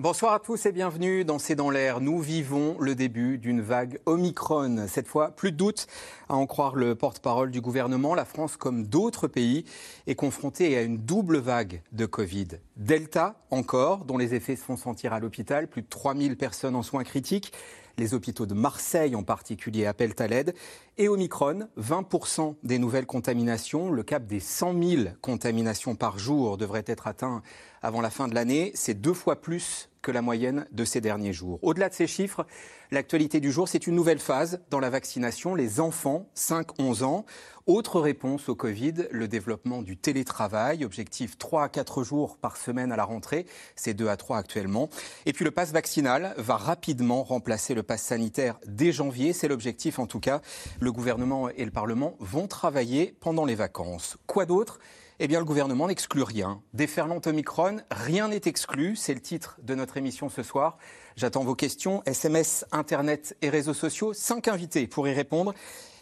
[0.00, 2.00] Bonsoir à tous et bienvenue dans C'est dans l'air.
[2.00, 4.86] Nous vivons le début d'une vague Omicron.
[4.88, 5.88] Cette fois, plus de doute,
[6.30, 8.14] à en croire le porte-parole du gouvernement.
[8.14, 9.66] La France, comme d'autres pays,
[10.06, 12.48] est confrontée à une double vague de Covid.
[12.76, 15.68] Delta, encore, dont les effets se font sentir à l'hôpital.
[15.68, 17.52] Plus de 3000 personnes en soins critiques.
[17.98, 20.54] Les hôpitaux de Marseille en particulier appellent à l'aide.
[20.98, 23.90] Et Omicron, 20% des nouvelles contaminations.
[23.90, 27.42] Le cap des 100 000 contaminations par jour devrait être atteint
[27.82, 28.72] avant la fin de l'année.
[28.74, 31.58] C'est deux fois plus que la moyenne de ces derniers jours.
[31.62, 32.46] Au-delà de ces chiffres,
[32.90, 35.54] l'actualité du jour, c'est une nouvelle phase dans la vaccination.
[35.54, 37.26] Les enfants, 5-11 ans.
[37.72, 40.84] Autre réponse au Covid, le développement du télétravail.
[40.84, 43.46] Objectif 3 à 4 jours par semaine à la rentrée.
[43.76, 44.88] C'est 2 à 3 actuellement.
[45.24, 49.32] Et puis le pass vaccinal va rapidement remplacer le pass sanitaire dès janvier.
[49.32, 50.40] C'est l'objectif en tout cas.
[50.80, 54.16] Le gouvernement et le Parlement vont travailler pendant les vacances.
[54.26, 54.80] Quoi d'autre?
[55.20, 56.62] Eh bien, le gouvernement n'exclut rien.
[56.74, 58.96] Déferlant Omicron, rien n'est exclu.
[58.96, 60.76] C'est le titre de notre émission ce soir.
[61.14, 62.02] J'attends vos questions.
[62.04, 64.12] SMS, Internet et réseaux sociaux.
[64.12, 65.54] Cinq invités pour y répondre.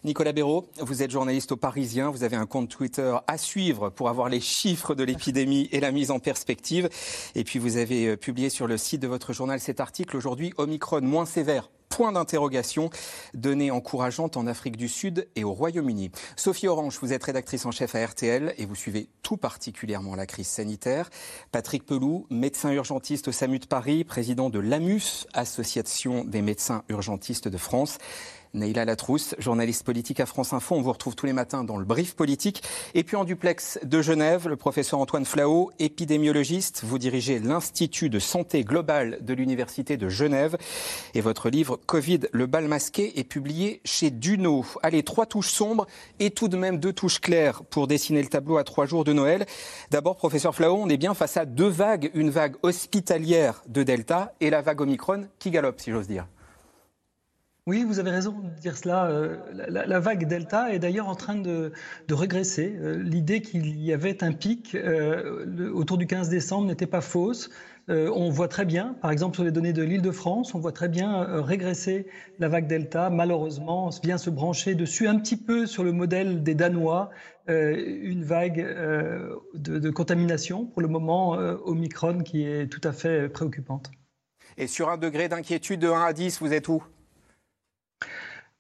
[0.05, 4.09] Nicolas Béraud, vous êtes journaliste au Parisien, vous avez un compte Twitter à suivre pour
[4.09, 6.89] avoir les chiffres de l'épidémie et la mise en perspective.
[7.35, 10.53] Et puis vous avez euh, publié sur le site de votre journal cet article aujourd'hui,
[10.57, 12.91] Omicron moins sévère point d'interrogation,
[13.35, 16.13] données encourageantes en Afrique du Sud et au Royaume-Uni.
[16.37, 20.27] Sophie Orange, vous êtes rédactrice en chef à RTL et vous suivez tout particulièrement la
[20.27, 21.11] crise sanitaire.
[21.51, 27.49] Patrick Peloux, médecin urgentiste au SAMU de Paris, président de l'AMUS, Association des médecins urgentistes
[27.49, 27.99] de France.
[28.55, 30.75] Neila Latrousse, journaliste politique à France Info.
[30.75, 32.63] On vous retrouve tous les matins dans le brief politique.
[32.95, 36.83] Et puis en duplex de Genève, le professeur Antoine Flao, épidémiologiste.
[36.85, 40.57] Vous dirigez l'Institut de santé globale de l'Université de Genève.
[41.15, 44.65] Et votre livre Covid, le bal masqué est publié chez Duno.
[44.83, 45.87] Allez, trois touches sombres
[46.19, 49.13] et tout de même deux touches claires pour dessiner le tableau à trois jours de
[49.13, 49.47] Noël.
[49.91, 52.11] D'abord, professeur Flao, on est bien face à deux vagues.
[52.15, 56.27] Une vague hospitalière de Delta et la vague Omicron qui galope, si j'ose dire.
[57.69, 59.11] Oui, vous avez raison de dire cela.
[59.11, 61.71] Euh, la, vague Delta est d'ailleurs en train de,
[62.11, 62.75] régresser.
[62.81, 67.51] Euh, l'idée qu'il y avait un pic euh, autour du 15 décembre n'était pas fausse.
[67.89, 71.43] on voit très bien, par exemple sur les données de l'Île-de-France, on voit très bien
[71.43, 72.07] régresser
[72.39, 73.11] la vague Delta.
[73.11, 77.11] Malheureusement, on vient se brancher dessus un petit peu sur le modèle des Danois,
[77.49, 78.61] une vague
[79.55, 81.33] de, de, contamination pour le moment
[81.67, 83.91] Omicron qui est tout à fait préoccupante.
[84.57, 86.83] Et sur un degré d'inquiétude de 1 à 10, vous êtes où?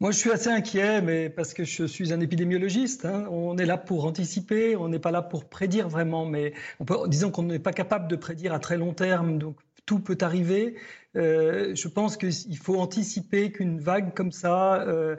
[0.00, 3.04] Moi, je suis assez inquiet, mais parce que je suis un épidémiologiste.
[3.04, 3.26] Hein.
[3.31, 6.25] On est là pour anticiper, on n'est pas là pour prédire vraiment.
[6.25, 6.53] Mais
[7.09, 9.56] disons qu'on n'est pas capable de prédire à très long terme, donc
[9.87, 10.77] tout peut arriver.
[11.16, 15.16] Euh, je pense qu'il faut anticiper qu'une vague comme ça euh,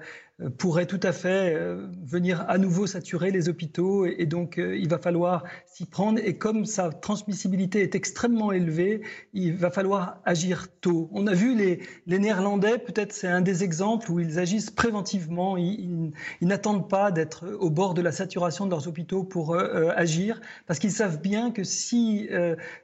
[0.47, 4.87] pourrait tout à fait euh, venir à nouveau saturer les hôpitaux et, donc euh, il
[4.87, 9.01] va falloir s'y prendre et comme sa transmissibilité est extrêmement élevée,
[9.33, 11.09] il va falloir agir tôt.
[11.11, 15.57] On a vu les, les Néerlandais, peut-être c'est un des exemples où ils agissent préventivement,
[15.57, 16.11] ils,
[16.41, 20.79] n'attendent pas d'être au bord de la saturation de leurs hôpitaux pour euh, agir parce
[20.79, 22.29] qu'ils savent bien que si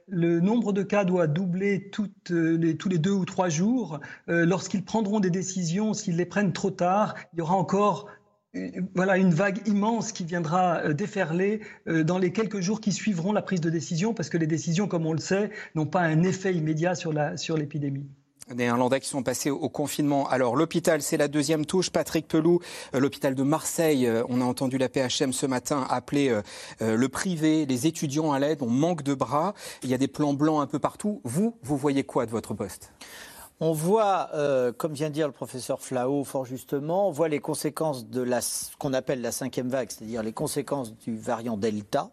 [0.08, 4.84] le nombre de cas doit doubler toutes les, tous les deux ou trois jours, lorsqu'ils
[4.84, 8.06] prendront des décisions, s'ils les prennent trop tard, il y aura encore
[8.56, 12.92] euh, voilà une vague immense qui viendra euh, déferler euh, dans les quelques jours qui
[12.92, 16.00] suivront la prise de décision, parce que les décisions, comme on le sait, n'ont pas
[16.00, 18.06] un effet immédiat sur l'épidémie.
[18.46, 20.28] Sur des Irlandais qui sont passés au confinement.
[20.28, 21.90] Alors l'hôpital, c'est la deuxième touche.
[21.90, 22.60] Patrick Pelou,
[22.92, 26.32] l'hôpital de Marseille, on a entendu la PHM ce matin appeler
[26.78, 28.62] le privé, les étudiants à l'aide.
[28.62, 29.52] On manque de bras.
[29.82, 31.20] Il y a des plans blancs un peu partout.
[31.24, 32.92] Vous, vous voyez quoi de votre poste?
[33.60, 37.40] On voit, euh, comme vient de dire le professeur Flao fort justement, on voit les
[37.40, 42.10] conséquences de ce qu'on appelle la cinquième vague, c'est-à-dire les conséquences du variant Delta,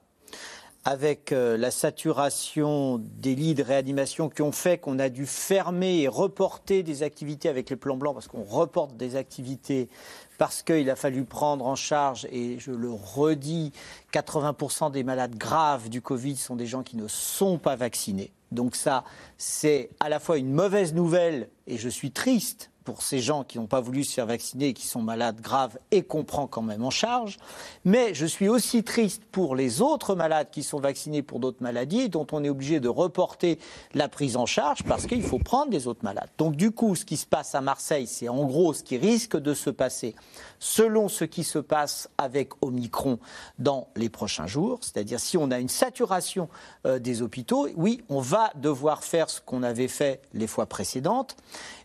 [0.85, 6.01] avec euh, la saturation des lits de réanimation qui ont fait qu'on a dû fermer
[6.01, 9.89] et reporter des activités avec les plans blancs, parce qu'on reporte des activités
[10.37, 13.71] parce qu'il a fallu prendre en charge, et je le redis,
[14.11, 18.31] 80% des malades graves du Covid sont des gens qui ne sont pas vaccinés.
[18.53, 19.03] Donc ça,
[19.37, 23.57] c'est à la fois une mauvaise nouvelle, et je suis triste pour ces gens qui
[23.57, 26.61] n'ont pas voulu se faire vacciner et qui sont malades graves et qu'on prend quand
[26.61, 27.37] même en charge.
[27.85, 32.09] Mais je suis aussi triste pour les autres malades qui sont vaccinés pour d'autres maladies,
[32.09, 33.59] dont on est obligé de reporter
[33.93, 36.29] la prise en charge parce qu'il faut prendre les autres malades.
[36.37, 39.37] Donc du coup, ce qui se passe à Marseille, c'est en gros ce qui risque
[39.37, 40.15] de se passer
[40.59, 43.19] selon ce qui se passe avec Omicron
[43.59, 44.79] dans les prochains jours.
[44.81, 46.49] C'est-à-dire si on a une saturation
[46.85, 51.35] euh, des hôpitaux, oui, on va devoir faire ce qu'on avait fait les fois précédentes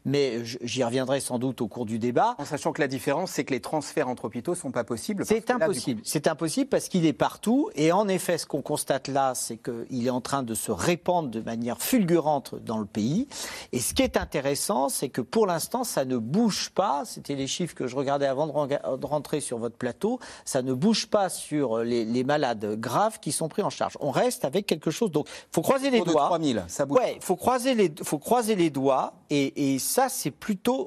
[0.09, 2.35] mais j'y reviendrai sans doute au cours du débat.
[2.39, 5.25] En sachant que la différence, c'est que les transferts entre hôpitaux ne sont pas possibles.
[5.27, 6.01] C'est impossible.
[6.05, 7.71] C'est impossible parce qu'il est partout.
[7.75, 11.29] Et en effet, ce qu'on constate là, c'est qu'il est en train de se répandre
[11.29, 13.29] de manière fulgurante dans le pays.
[13.73, 17.03] Et ce qui est intéressant, c'est que pour l'instant, ça ne bouge pas.
[17.05, 20.19] C'était les chiffres que je regardais avant de rentrer sur votre plateau.
[20.45, 23.97] Ça ne bouge pas sur les, malades graves qui sont pris en charge.
[24.01, 25.11] On reste avec quelque chose.
[25.11, 26.27] Donc, il faut croiser les doigts.
[26.27, 26.99] 3000, ça bouge.
[26.99, 29.15] Ouais, faut croiser les, faut croiser les doigts.
[29.31, 30.78] Et, et ça, c'est plutôt.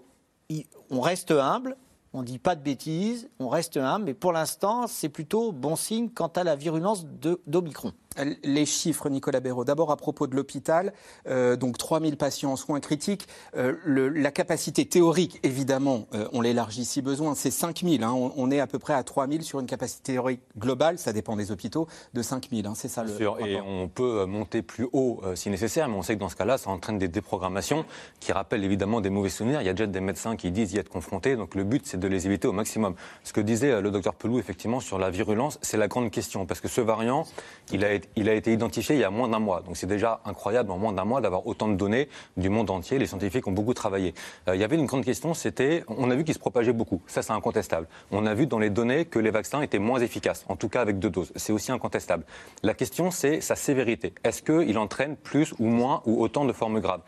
[0.89, 1.77] On reste humble,
[2.13, 5.75] on ne dit pas de bêtises, on reste humble, mais pour l'instant, c'est plutôt bon
[5.75, 7.05] signe quant à la virulence
[7.47, 7.93] d'Omicron.
[8.43, 9.63] Les chiffres, Nicolas Béraud.
[9.63, 10.91] D'abord à propos de l'hôpital,
[11.27, 13.25] euh, donc 3000 patients en soins critiques.
[13.55, 18.03] Euh, la capacité théorique, évidemment, euh, on l'élargit si besoin, c'est 5000.
[18.03, 18.11] Hein.
[18.11, 21.53] On, est à peu près à 3000 sur une capacité théorique globale, ça dépend des
[21.53, 22.67] hôpitaux, de 5000.
[22.67, 22.73] Hein.
[22.75, 23.15] C'est ça le.
[23.15, 26.35] Sûr, et on peut monter plus haut si nécessaire, mais on sait que dans ce
[26.35, 27.85] cas-là, ça entraîne des déprogrammations
[28.19, 29.61] qui rappellent évidemment des mauvais souvenirs.
[29.61, 31.99] Il y a déjà des médecins qui disent y être confrontés, donc le but c'est
[31.99, 32.95] de les éviter au maximum.
[33.23, 36.59] Ce que disait le docteur Pelou, effectivement, sur la virulence, c'est la grande question, parce
[36.59, 37.25] que ce variant,
[37.71, 39.61] il a été il a été identifié il y a moins d'un mois.
[39.61, 42.99] Donc c'est déjà incroyable en moins d'un mois d'avoir autant de données du monde entier.
[42.99, 44.13] Les scientifiques ont beaucoup travaillé.
[44.47, 47.01] Euh, il y avait une grande question, c'était, on a vu qu'il se propageait beaucoup.
[47.07, 47.87] Ça, c'est incontestable.
[48.11, 50.81] On a vu dans les données que les vaccins étaient moins efficaces, en tout cas
[50.81, 51.31] avec deux doses.
[51.35, 52.25] C'est aussi incontestable.
[52.63, 54.13] La question, c'est sa sévérité.
[54.23, 57.01] Est-ce qu'il entraîne plus ou moins ou autant de formes graves?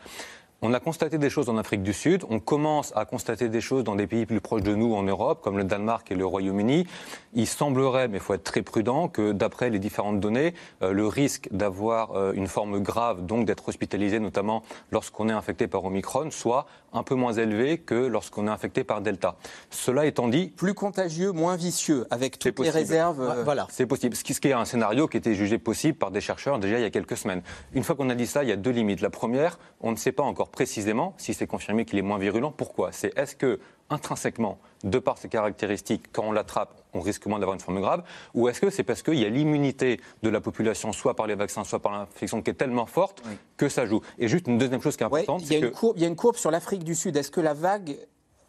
[0.64, 3.84] On a constaté des choses en Afrique du Sud, on commence à constater des choses
[3.84, 6.86] dans des pays plus proches de nous en Europe, comme le Danemark et le Royaume-Uni.
[7.34, 11.06] Il semblerait, mais il faut être très prudent, que d'après les différentes données, euh, le
[11.06, 16.30] risque d'avoir euh, une forme grave, donc d'être hospitalisé, notamment lorsqu'on est infecté par Omicron,
[16.30, 16.64] soit
[16.94, 19.36] un peu moins élevé que lorsqu'on est infecté par Delta.
[19.70, 20.52] Cela étant dit...
[20.56, 23.20] Plus contagieux, moins vicieux, avec toutes les réserves...
[23.20, 23.66] Euh, voilà.
[23.70, 24.16] C'est possible.
[24.16, 26.86] Ce qui est un scénario qui était jugé possible par des chercheurs déjà il y
[26.86, 27.42] a quelques semaines.
[27.72, 29.00] Une fois qu'on a dit ça, il y a deux limites.
[29.00, 32.52] La première, on ne sait pas encore précisément si c'est confirmé qu'il est moins virulent.
[32.52, 32.92] Pourquoi?
[32.92, 33.58] C'est est-ce que
[33.90, 38.02] intrinsèquement, de par ses caractéristiques, quand on l'attrape, on risque moins d'avoir une forme grave
[38.34, 41.34] Ou est-ce que c'est parce qu'il y a l'immunité de la population, soit par les
[41.34, 43.22] vaccins, soit par l'infection, qui est tellement forte
[43.56, 45.70] que ça joue Et juste une deuxième chose qui est importante, il, y a une
[45.70, 47.16] courbe, il y a une courbe sur l'Afrique du Sud.
[47.16, 47.96] Est-ce que la vague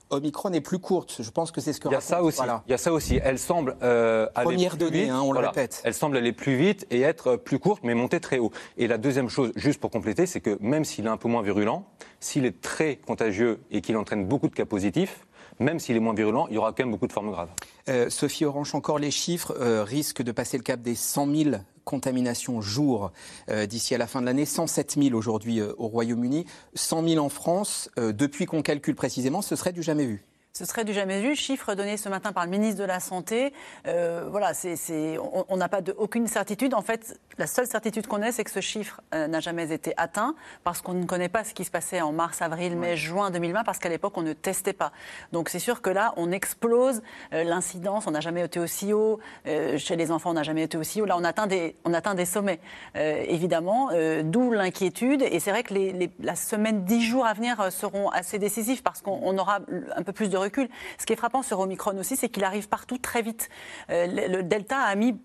[0.10, 1.18] Omicron est plus courte.
[1.20, 2.42] Je pense que c'est ce que il y a ça aussi.
[2.68, 3.20] Il y a ça aussi.
[3.24, 5.82] Elle semble euh, Première donnée, hein, on le répète.
[5.84, 8.52] Elle semble aller plus vite et être plus courte, mais monter très haut.
[8.78, 11.42] Et la deuxième chose, juste pour compléter, c'est que même s'il est un peu moins
[11.42, 11.86] virulent,
[12.20, 15.26] s'il est très contagieux et qu'il entraîne beaucoup de cas positifs,
[15.60, 17.50] même s'il est moins virulent, il y aura quand même beaucoup de formes graves.
[17.90, 21.56] Euh, Sophie Orange, encore les chiffres euh, risquent de passer le cap des 100 000
[21.84, 23.12] contaminations jour
[23.50, 24.46] euh, d'ici à la fin de l'année.
[24.46, 27.90] 107 000 aujourd'hui au Royaume-Uni, 100 000 en France.
[27.98, 30.26] depuis qu'on calcule précisément, ce serait du jamais vu.
[30.58, 31.36] Ce serait du jamais vu.
[31.36, 33.52] Chiffre donné ce matin par le ministre de la Santé.
[33.88, 35.18] Euh, voilà, c'est,
[35.50, 36.74] on n'a pas de, aucune certitude.
[36.74, 39.94] En fait, la seule certitude qu'on ait, c'est que ce chiffre euh, n'a jamais été
[39.98, 43.32] atteint parce qu'on ne connaît pas ce qui se passait en mars, avril, mai, juin
[43.32, 44.94] 2020 parce qu'à l'époque, on ne testait pas.
[45.34, 47.02] Donc c'est sûr que là, on explose
[47.34, 48.08] euh, l'incidence.
[48.08, 49.20] On n'a jamais été aussi haut.
[49.44, 51.06] chez les enfants, on n'a jamais été aussi haut.
[51.06, 52.62] Là, on atteint des, on atteint des sommets,
[52.96, 53.90] évidemment.
[54.24, 55.22] D'où l'inquiétude.
[55.22, 59.02] Et c'est vrai que les, la semaine, dix jours à venir seront assez décisifs parce
[59.02, 59.60] qu'on aura
[59.98, 62.98] un peu plus de ce qui est frappant sur Omicron aussi, c'est qu'il arrive partout
[62.98, 63.50] très vite.
[63.90, 65.18] Euh, le Delta a mis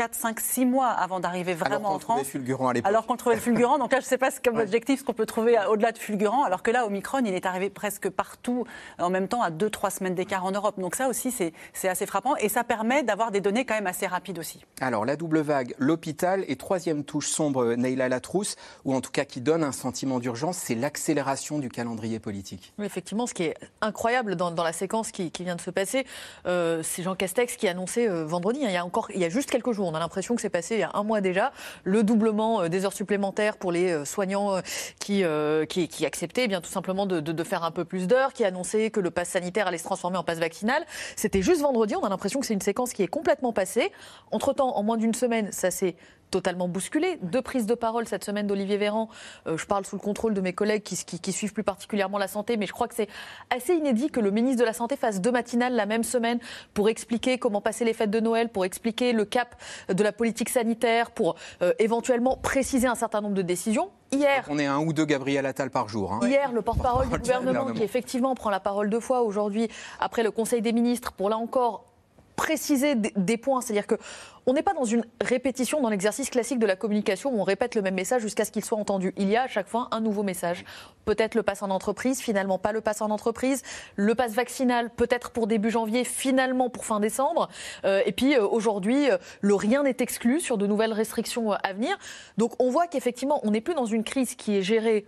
[0.00, 2.26] 4, 5, 6 mois avant d'arriver vraiment en France.
[2.26, 3.76] Fulgurant à alors qu'on trouvait le fulgurant.
[3.76, 5.98] Donc là, je ne sais pas ce comme objectif ce qu'on peut trouver au-delà de
[5.98, 6.42] fulgurant.
[6.42, 8.64] Alors que là, Omicron, il est arrivé presque partout
[8.98, 10.80] en même temps à 2-3 semaines d'écart en Europe.
[10.80, 12.34] Donc ça aussi, c'est assez frappant.
[12.36, 14.64] Et ça permet d'avoir des données quand même assez rapides aussi.
[14.80, 19.26] Alors la double vague, l'hôpital et troisième touche sombre, Neila Latrousse, ou en tout cas
[19.26, 22.72] qui donne un sentiment d'urgence, c'est l'accélération du calendrier politique.
[22.78, 26.06] Oui, effectivement, ce qui est incroyable dans, la séquence qui, vient de se passer,
[26.46, 29.20] euh, c'est Jean Castex qui a annoncé euh, vendredi, hein, il y a encore il
[29.20, 31.02] y a juste quelques jours, on a l'impression que c'est passé il y a un
[31.02, 31.52] mois déjà,
[31.84, 36.60] le doublement euh, des heures supplémentaires pour les euh, soignants euh, qui, acceptaient eh bien,
[36.60, 39.78] tout simplement de, faire un peu plus d'heures, qui annonçaient que le pass sanitaire allait
[39.78, 40.84] se transformer en pass vaccinal.
[41.16, 43.90] C'était juste vendredi, on a l'impression que c'est une séquence qui est complètement passée.
[44.30, 45.96] Entre-temps, en moins d'une semaine, ça s'est
[46.30, 47.18] totalement bousculé.
[47.22, 49.08] Deux prises de parole cette semaine d'Olivier Véran.
[49.46, 52.28] Euh, je parle sous le contrôle de mes collègues qui, qui, suivent plus particulièrement la
[52.28, 53.08] santé, mais je crois que c'est
[53.50, 56.38] assez inédit que le ministre de la Santé fasse deux matinales la même semaine
[56.74, 59.56] pour expliquer comment passer les fêtes de Noël, pour expliquer le cap
[59.88, 63.90] de la politique sanitaire, pour euh, éventuellement préciser un certain nombre de décisions.
[64.12, 66.12] Hier, on est un ou deux Gabriel Attal par jour.
[66.12, 66.20] Hein.
[66.26, 69.68] Hier, le porte-parole du gouvernement, qui effectivement prend la parole deux fois aujourd'hui
[70.00, 71.84] après le Conseil des ministres pour là encore
[72.40, 73.60] préciser des points.
[73.60, 73.96] C'est-à-dire que
[74.46, 77.74] on n'est pas dans une répétition dans l'exercice classique de la communication où on répète
[77.74, 79.12] le même message jusqu'à ce qu'il soit entendu.
[79.16, 80.64] Il y a à chaque fois un nouveau message.
[81.04, 83.62] Peut-être le pass en entreprise, finalement pas le pass en entreprise.
[83.96, 87.48] Le pass vaccinal, peut-être pour début janvier, finalement pour fin décembre.
[87.84, 91.72] Euh, et puis euh, aujourd'hui, euh, le rien n'est exclu sur de nouvelles restrictions à
[91.72, 91.98] venir.
[92.38, 95.06] Donc on voit qu'effectivement, on n'est plus dans une crise qui est gérée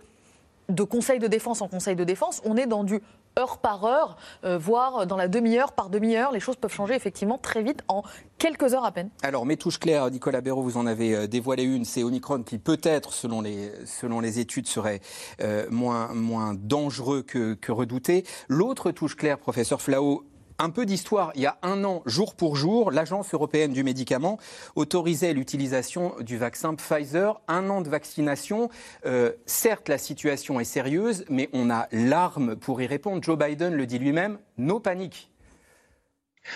[0.69, 3.01] de conseil de défense en conseil de défense, on est dans du
[3.39, 6.31] heure par heure, euh, voire dans la demi-heure par demi-heure.
[6.31, 8.03] Les choses peuvent changer effectivement très vite en
[8.37, 9.09] quelques heures à peine.
[9.21, 12.57] Alors, mes touches claires, Nicolas Béraud, vous en avez euh, dévoilé une, c'est Omicron qui
[12.57, 15.01] peut-être, selon les, selon les études, serait
[15.41, 18.25] euh, moins, moins dangereux que, que redouté.
[18.47, 20.23] L'autre touche claire, professeur Flao,
[20.59, 21.31] un peu d'histoire.
[21.35, 24.37] Il y a un an, jour pour jour, l'Agence européenne du médicament
[24.75, 27.41] autorisait l'utilisation du vaccin Pfizer.
[27.47, 28.69] Un an de vaccination.
[29.05, 33.23] Euh, certes, la situation est sérieuse, mais on a l'arme pour y répondre.
[33.23, 35.29] Joe Biden le dit lui-même, no panique.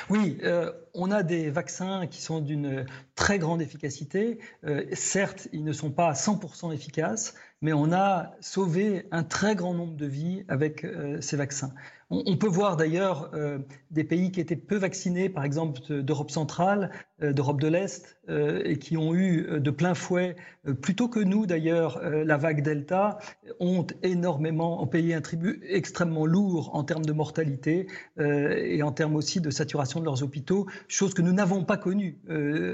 [0.10, 2.86] Oui, euh, on a des vaccins qui sont d'une
[3.16, 4.38] très grande efficacité.
[4.66, 9.56] Euh, certes, ils ne sont pas à 100% efficaces, mais on a sauvé un très
[9.56, 10.86] grand nombre de vies avec
[11.22, 11.72] ces vaccins.
[12.10, 13.60] On, peut voir d'ailleurs euh,
[13.92, 18.78] des pays qui étaient peu vaccinés, par exemple d'Europe centrale, d'Europe de l'Est, euh, et
[18.78, 20.36] qui ont eu de plein fouet,
[20.82, 23.20] plutôt que nous d'ailleurs, la vague Delta,
[23.60, 27.88] ont énormément, ont payé un tribut extrêmement lourd en termes de mortalité
[28.20, 32.18] et en termes aussi de saturation de leurs hôpitaux, chose que nous n'avons pas connue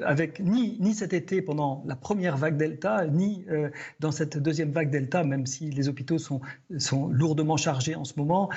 [0.03, 3.45] avec ni, ni cet été pendant la première vague Delta, ni
[3.99, 6.41] dans cette deuxième vague Delta, même si les hôpitaux sont,
[6.79, 8.49] sont lourdement chargés en ce moment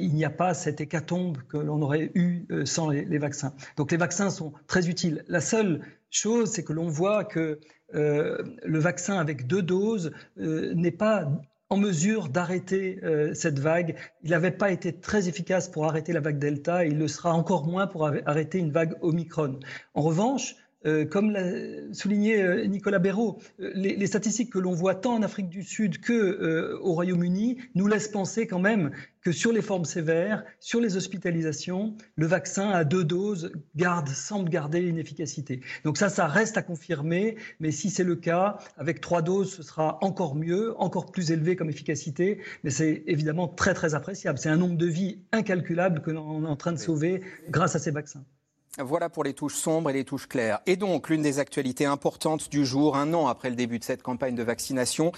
[0.00, 3.52] il n'y a pas cette hécatombe que l'on aurait eu euh, sans les, vaccins.
[3.76, 5.19] Donc les vaccins sont très utiles.
[5.28, 7.60] La seule chose, c'est que l'on voit que
[7.94, 11.30] euh, le vaccin avec deux doses euh, n'est pas
[11.68, 12.98] en mesure d'arrêter
[13.32, 13.94] cette vague.
[14.24, 17.32] Il n'avait pas été très efficace pour arrêter la vague Delta et il le sera
[17.32, 19.60] encore moins pour arrêter une vague Omicron.
[19.94, 20.56] En revanche,
[20.86, 21.44] euh, comme l'a
[21.92, 26.00] souligné euh, Nicolas Béraud, euh, les, statistiques que l'on voit tant en Afrique du Sud
[26.00, 30.96] que au Royaume-Uni nous laissent penser quand même que sur les formes sévères, sur les
[30.96, 35.60] hospitalisations, le vaccin à deux doses garde, semble garder une efficacité.
[35.84, 39.62] Donc ça, ça reste à confirmer, mais si c'est le cas, avec trois doses, ce
[39.62, 44.38] sera encore mieux, encore plus élevé comme efficacité, mais c'est évidemment très très appréciable.
[44.38, 47.20] C'est un nombre de vies incalculable que l'on est en train de sauver
[47.50, 48.24] grâce à ces vaccins.
[48.78, 50.60] Voilà pour les touches sombres et les touches claires.
[50.64, 54.00] Et donc, l'une des actualités importantes du jour, un an après le début de cette
[54.00, 55.10] campagne de vaccination,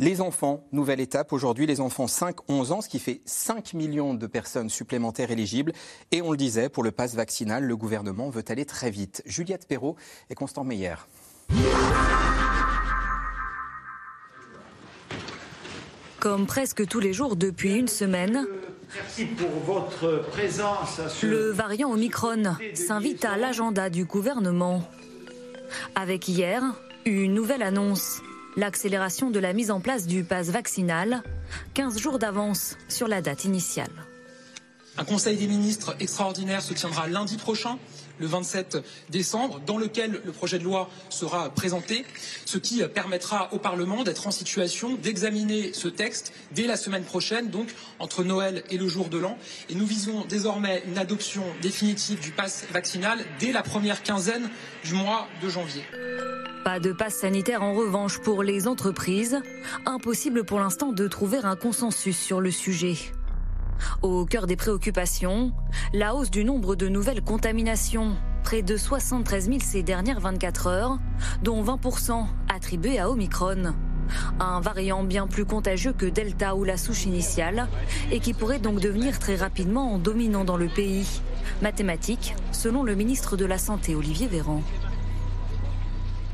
[0.00, 4.26] les enfants, nouvelle étape aujourd'hui, les enfants 5-11 ans, ce qui fait 5 millions de
[4.26, 5.72] personnes supplémentaires éligibles.
[6.10, 9.22] Et on le disait, pour le pass vaccinal, le gouvernement veut aller très vite.
[9.24, 9.94] Juliette Perrault
[10.28, 10.96] et Constant Meyer.
[16.18, 18.48] Comme presque tous les jours depuis une semaine,
[18.94, 21.00] Merci pour votre présence.
[21.22, 24.88] Le variant Omicron s'invite à l'agenda du gouvernement.
[25.94, 26.62] Avec hier,
[27.04, 28.20] une nouvelle annonce.
[28.56, 31.22] L'accélération de la mise en place du pass vaccinal,
[31.74, 33.90] 15 jours d'avance sur la date initiale.
[34.96, 37.78] Un conseil des ministres extraordinaire se tiendra lundi prochain
[38.18, 38.78] le 27
[39.10, 42.04] décembre, dans lequel le projet de loi sera présenté,
[42.44, 47.50] ce qui permettra au Parlement d'être en situation d'examiner ce texte dès la semaine prochaine,
[47.50, 49.38] donc entre Noël et le jour de l'an.
[49.68, 54.48] Et nous visons désormais une adoption définitive du pass vaccinal dès la première quinzaine
[54.84, 55.82] du mois de janvier.
[56.64, 59.40] Pas de passe sanitaire en revanche pour les entreprises.
[59.84, 62.96] Impossible pour l'instant de trouver un consensus sur le sujet.
[64.02, 65.52] Au cœur des préoccupations,
[65.92, 70.98] la hausse du nombre de nouvelles contaminations, près de 73 000 ces dernières 24 heures,
[71.42, 73.74] dont 20% attribués à Omicron.
[74.38, 77.68] Un variant bien plus contagieux que Delta ou la souche initiale,
[78.12, 81.20] et qui pourrait donc devenir très rapidement dominant dans le pays.
[81.62, 84.62] Mathématiques, selon le ministre de la Santé Olivier Véran.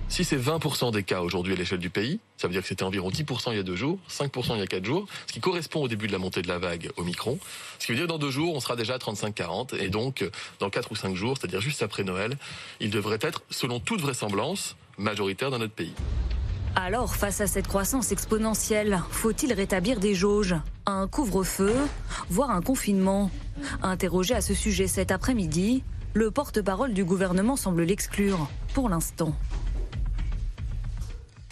[0.09, 2.83] Si c'est 20% des cas aujourd'hui à l'échelle du pays, ça veut dire que c'était
[2.83, 5.39] environ 10% il y a deux jours, 5% il y a quatre jours, ce qui
[5.39, 7.39] correspond au début de la montée de la vague au Micron.
[7.79, 10.29] Ce qui veut dire que dans deux jours, on sera déjà à 35-40, et donc
[10.59, 12.37] dans quatre ou cinq jours, c'est-à-dire juste après Noël,
[12.81, 15.95] il devrait être, selon toute vraisemblance, majoritaire dans notre pays.
[16.75, 20.57] Alors, face à cette croissance exponentielle, faut-il rétablir des jauges
[20.87, 21.77] Un couvre-feu
[22.29, 23.31] Voire un confinement?
[23.83, 29.33] Interrogé à ce sujet cet après-midi, le porte-parole du gouvernement semble l'exclure, pour l'instant.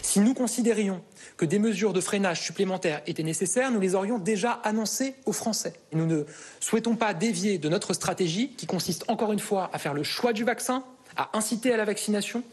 [0.01, 1.01] Si nous considérions
[1.37, 5.73] que des mesures de freinage supplémentaires étaient nécessaires, nous les aurions déjà annoncées aux Français.
[5.93, 6.23] Nous ne
[6.59, 10.33] souhaitons pas dévier de notre stratégie qui consiste encore une fois à faire le choix
[10.33, 10.83] du vaccin,
[11.17, 12.43] à inciter à la vaccination,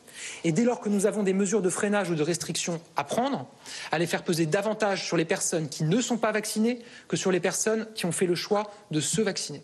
[0.45, 3.47] et dès lors que nous avons des mesures de freinage ou de restriction à prendre,
[3.93, 7.31] à les faire peser davantage sur les personnes qui ne sont pas vaccinées que sur
[7.31, 9.63] les personnes qui ont fait le choix de se vacciner.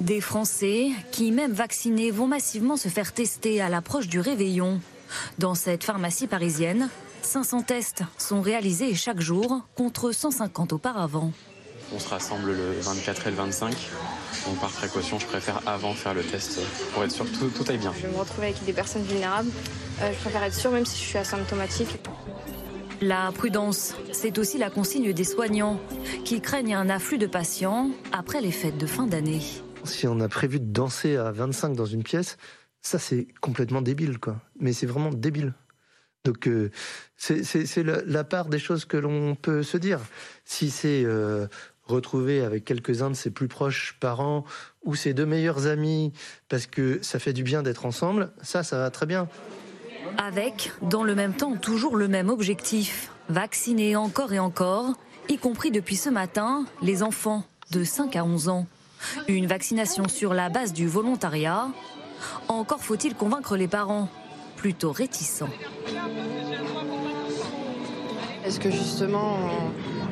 [0.00, 4.80] Des Français qui, même vaccinés, vont massivement se faire tester à l'approche du réveillon.
[5.38, 6.88] Dans cette pharmacie parisienne,
[7.22, 11.32] 500 tests sont réalisés chaque jour contre 150 auparavant.
[11.94, 13.76] On se rassemble le 24 et le 25.
[14.46, 16.60] Donc par précaution, je préfère avant faire le test
[16.92, 17.92] pour être sûr que tout, tout aille bien.
[17.96, 19.50] Je vais me retrouver avec des personnes vulnérables.
[20.00, 21.98] Euh, je préfère être sûre même si je suis asymptomatique.
[23.02, 25.80] La prudence, c'est aussi la consigne des soignants
[26.24, 29.40] qui craignent un afflux de patients après les fêtes de fin d'année.
[29.84, 32.36] Si on a prévu de danser à 25 dans une pièce,
[32.82, 34.40] ça c'est complètement débile, quoi.
[34.60, 35.54] Mais c'est vraiment débile.
[36.24, 36.70] Donc euh,
[37.16, 40.00] c'est la, part des choses que l'on peut se dire.
[40.44, 41.46] Si c'est euh,
[41.84, 44.44] retrouver avec quelques-uns de ses plus proches parents
[44.84, 46.12] ou ses deux meilleurs amis
[46.48, 49.28] parce que ça fait du bien d'être ensemble, ça, ça va très bien.
[50.18, 54.92] Avec, dans le même temps, toujours le même objectif, vacciner encore et encore,
[55.28, 58.66] y compris depuis ce matin, les enfants de 5 à 11 ans.
[59.26, 61.68] Une vaccination sur la base du volontariat.
[62.48, 64.08] Encore faut-il convaincre les parents,
[64.56, 65.48] plutôt réticents.
[68.44, 69.36] Est-ce que justement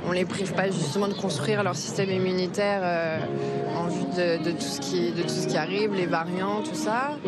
[0.06, 3.18] on, ne les prive pas justement de construire leur système immunitaire euh,
[3.76, 6.74] en vue de, de, tout ce qui, de tout ce qui arrive, les variants, tout
[6.74, 7.18] ça?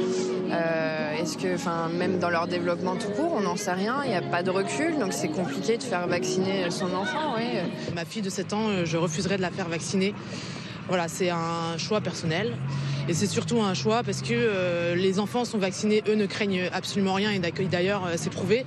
[0.52, 4.10] Euh, Est-ce que, enfin, même dans leur développement tout court, on n'en sait rien, il
[4.10, 7.34] n'y a pas de recul, donc c'est compliqué de faire vacciner son enfant.
[7.36, 7.58] Oui.
[7.94, 10.14] Ma fille de 7 ans, je refuserais de la faire vacciner.
[10.88, 12.54] Voilà, c'est un choix personnel.
[13.09, 16.68] Et c'est surtout un choix parce que euh, les enfants sont vaccinés, eux ne craignent
[16.73, 18.64] absolument rien et d'ailleurs euh, c'est prouvé.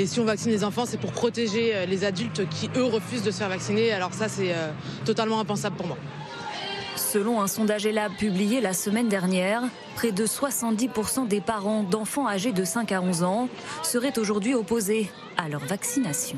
[0.00, 3.22] Et si on vaccine les enfants, c'est pour protéger euh, les adultes qui eux refusent
[3.22, 3.92] de se faire vacciner.
[3.92, 4.54] Alors ça c'est
[5.04, 5.98] totalement impensable pour moi.
[6.96, 9.62] Selon un sondage ELAB publié la semaine dernière,
[9.94, 13.48] près de 70% des parents d'enfants âgés de 5 à 11 ans
[13.82, 16.36] seraient aujourd'hui opposés à leur vaccination.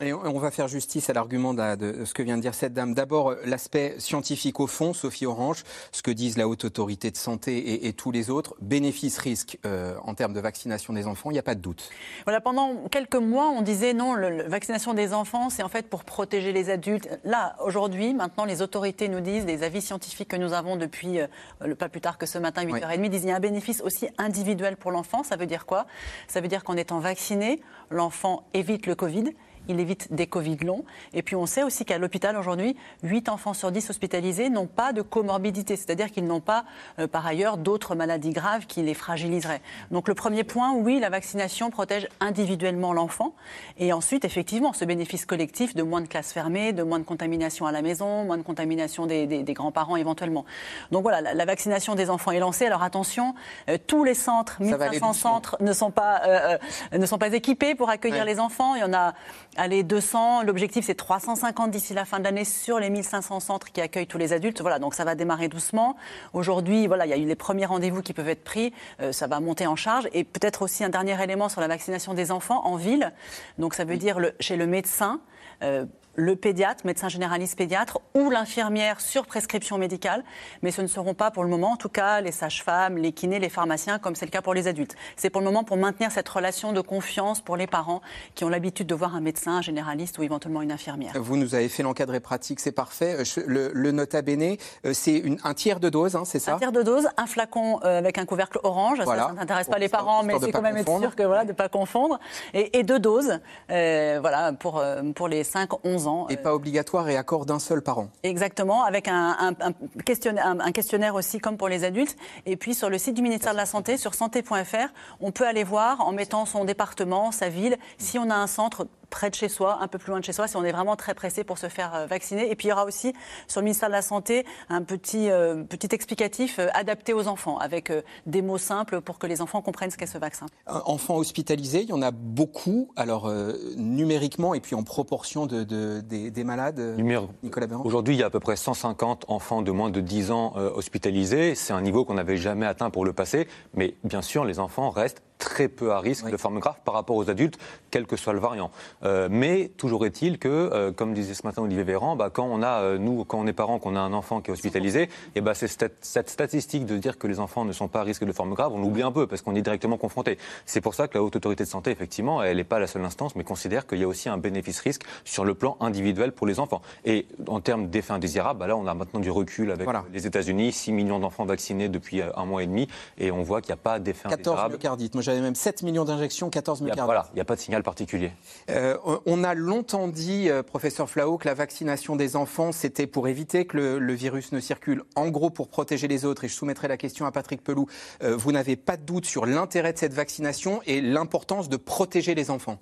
[0.00, 2.94] Et on va faire justice à l'argument de, ce que vient de dire cette dame.
[2.94, 7.58] D'abord, l'aspect scientifique au fond, Sophie Orange, ce que disent la Haute Autorité de Santé
[7.58, 11.40] et, et tous les autres, bénéfice-risque euh, en termes de vaccination des enfants, il n'y
[11.40, 11.90] a pas de doute.
[12.24, 16.04] Voilà, pendant quelques mois, on disait non, la vaccination des enfants, c'est en fait pour
[16.04, 17.08] protéger les adultes.
[17.24, 21.74] Là, aujourd'hui, maintenant, les autorités nous disent, les avis scientifiques que nous avons depuis, euh,
[21.74, 23.08] pas plus tard que ce matin, 8h30, oui.
[23.08, 25.24] disent qu'il y a un bénéfice aussi individuel pour l'enfant.
[25.24, 25.86] Ça veut dire quoi?
[26.28, 29.34] Ça veut dire qu'en étant vacciné, l'enfant évite le Covid
[29.68, 30.84] il évite des Covid longs.
[31.12, 34.92] Et puis on sait aussi qu'à l'hôpital aujourd'hui, 8 enfants sur 10 hospitalisés n'ont pas
[34.92, 36.64] de comorbidité, c'est-à-dire qu'ils n'ont pas
[36.98, 39.60] euh, par ailleurs d'autres maladies graves qui les fragiliseraient.
[39.90, 43.34] Donc le premier point, oui, la vaccination protège individuellement l'enfant.
[43.78, 47.66] Et ensuite, effectivement, ce bénéfice collectif de moins de classes fermées, de moins de contamination
[47.66, 50.44] à la maison, moins de contamination des, des, des grands-parents éventuellement.
[50.90, 52.66] Donc voilà, la, la, vaccination des enfants est lancée.
[52.66, 53.34] Alors attention,
[53.68, 56.58] euh, tous les centres, 1500 centres, ne sont, pas, euh,
[56.92, 58.24] ne sont pas équipés pour accueillir ouais.
[58.24, 58.74] les enfants.
[58.74, 59.14] Il y en a
[59.60, 60.44] Allez, 200.
[60.44, 64.16] L'objectif, c'est 350 d'ici la fin de l'année sur les 1500 centres qui accueillent tous
[64.16, 64.60] les adultes.
[64.60, 65.96] Voilà, donc ça va démarrer doucement.
[66.32, 68.72] Aujourd'hui, voilà, il y a eu les premiers rendez-vous qui peuvent être pris.
[69.00, 70.08] Euh, ça va monter en charge.
[70.12, 73.12] Et peut-être aussi un dernier élément sur la vaccination des enfants en ville.
[73.58, 75.18] Donc ça veut dire le, chez le médecin.
[75.64, 75.86] Euh,
[76.18, 80.24] le pédiatre, médecin généraliste pédiatre, ou l'infirmière sur prescription médicale.
[80.62, 83.38] Mais ce ne seront pas pour le moment, en tout cas, les sages-femmes, les kinés,
[83.38, 84.96] les pharmaciens, comme c'est le cas pour les adultes.
[85.16, 88.02] C'est pour le moment pour maintenir cette relation de confiance pour les parents
[88.34, 91.12] qui ont l'habitude de voir un médecin, un généraliste ou éventuellement une infirmière.
[91.14, 93.18] Vous nous avez fait l'encadré pratique, c'est parfait.
[93.46, 94.56] Le, le nota bene,
[94.92, 97.98] c'est un tiers de dose, hein, c'est ça Un tiers de dose, un flacon euh,
[97.98, 99.00] avec un couvercle orange.
[99.04, 99.22] Voilà.
[99.22, 101.50] Ça, ça n'intéresse pas les parents, mais c'est quand même être sûr que voilà, de
[101.50, 102.18] ne pas confondre.
[102.54, 103.38] Et, et deux doses,
[103.70, 106.07] euh, voilà, pour, euh, pour les 5-11 ans.
[106.28, 108.08] Et pas obligatoire et accord d'un seul parent.
[108.22, 109.72] Exactement, avec un, un, un,
[110.04, 112.16] questionnaire, un, questionnaire, aussi comme pour les adultes.
[112.46, 115.64] Et puis sur le site du ministère de la Santé, sur santé.fr, on peut aller
[115.64, 119.48] voir en mettant son département, sa ville, si on a un centre près de chez
[119.48, 121.58] soi, un peu plus loin de chez soi, si on est vraiment très pressé pour
[121.58, 122.50] se faire vacciner.
[122.50, 123.12] Et puis il y aura aussi
[123.46, 127.58] sur le ministère de la Santé un petit, euh, petit explicatif euh, adapté aux enfants,
[127.58, 130.46] avec euh, des mots simples pour que les enfants comprennent ce qu'est ce vaccin.
[130.66, 133.32] Enfants hospitalisés, il y en a beaucoup, alors
[133.76, 136.78] numériquement et puis en proportion de, de des, des, malades.
[136.96, 137.28] Numéro.
[137.42, 140.30] Nicolas Béran Aujourd'hui, il y a à peu près 150 enfants de moins de 10
[140.30, 141.54] ans hospitalisés.
[141.54, 144.90] C'est un niveau qu'on n'avait jamais atteint pour le passé, mais bien sûr, les enfants
[144.90, 147.58] restent très peu à risque de forme grave par rapport aux adultes,
[147.90, 148.70] quel que soit le variant.
[149.04, 152.62] Euh, mais toujours est-il que, euh, comme disait ce matin Olivier Véran, bah, quand on
[152.62, 155.08] a, euh, nous, quand on est parents, qu'on a un enfant qui est hospitalisé, et
[155.36, 158.02] eh bah, c'est cette, cette, statistique de dire que les enfants ne sont pas à
[158.02, 160.38] risque de forme grave, on l'oublie un peu parce qu'on est directement confronté.
[160.66, 163.04] C'est pour ça que la Haute Autorité de Santé, effectivement, elle n'est pas la seule
[163.04, 166.60] instance, mais considère qu'il y a aussi un bénéfice-risque sur le plan individuel pour les
[166.60, 166.82] enfants.
[167.04, 170.72] Et en termes d'effets indésirables, bah, là, on a maintenant du recul avec les États-Unis,
[170.72, 173.82] 6 millions d'enfants vaccinés depuis un mois et demi, et on voit qu'il n'y a
[173.82, 174.78] pas d'effets indésirables.
[174.78, 177.04] 14 Moi, j'avais même 7 millions d'injections, 14 myocardites.
[177.04, 178.32] Voilà, il n'y a pas de signal particulier.
[178.70, 183.28] Euh, on a longtemps dit, euh, professeur Flao, que la vaccination des enfants, c'était pour
[183.28, 186.44] éviter que le, virus ne circule, en gros pour protéger les autres.
[186.44, 187.86] Et je soumettrai la question à Patrick Pelou.
[188.22, 192.34] Euh, vous n'avez pas de doute sur l'intérêt de cette vaccination et l'importance de protéger
[192.34, 192.78] les enfants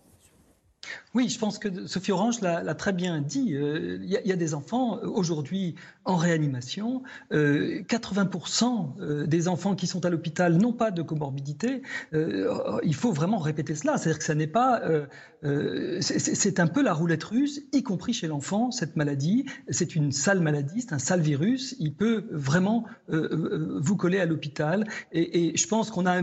[1.16, 3.54] oui, je pense que Sophie Orange l'a très bien dit.
[3.54, 5.74] Euh, il y, a des enfants euh, aujourd'hui
[6.04, 7.02] en réanimation.
[7.32, 11.80] 80% euh, des enfants qui sont à l'hôpital n'ont pas de comorbidité.
[12.12, 13.96] il faut vraiment répéter cela.
[13.96, 14.82] C'est-à-dire que ça n'est pas.
[16.00, 19.46] c'est un peu la roulette russe, y compris chez l'enfant, cette maladie.
[19.70, 21.76] C'est une sale maladie, c'est un sale virus.
[21.78, 24.86] Il peut vraiment vous coller à l'hôpital.
[25.12, 26.20] Et, et je pense qu'on a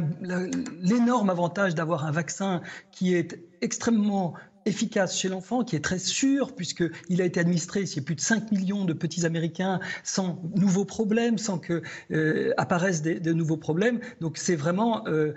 [0.82, 6.54] l'énorme avantage d'avoir un vaccin qui est extrêmement efficace chez l'enfant, qui est très sûr,
[6.56, 11.38] puisqu'il a été administré a plus de 5 millions de petits Américains sans nouveaux problèmes,
[11.38, 14.00] sans que euh, apparaissent de nouveaux problèmes.
[14.22, 15.34] Donc c'est vraiment euh,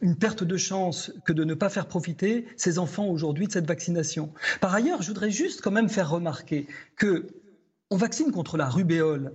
[0.00, 3.66] une perte de chance que de ne pas faire profiter ces enfants aujourd'hui de cette
[3.66, 4.32] vaccination.
[4.60, 6.66] Par ailleurs, je voudrais juste quand même faire remarquer
[6.96, 7.26] que
[7.90, 9.32] on vaccine contre la rubéole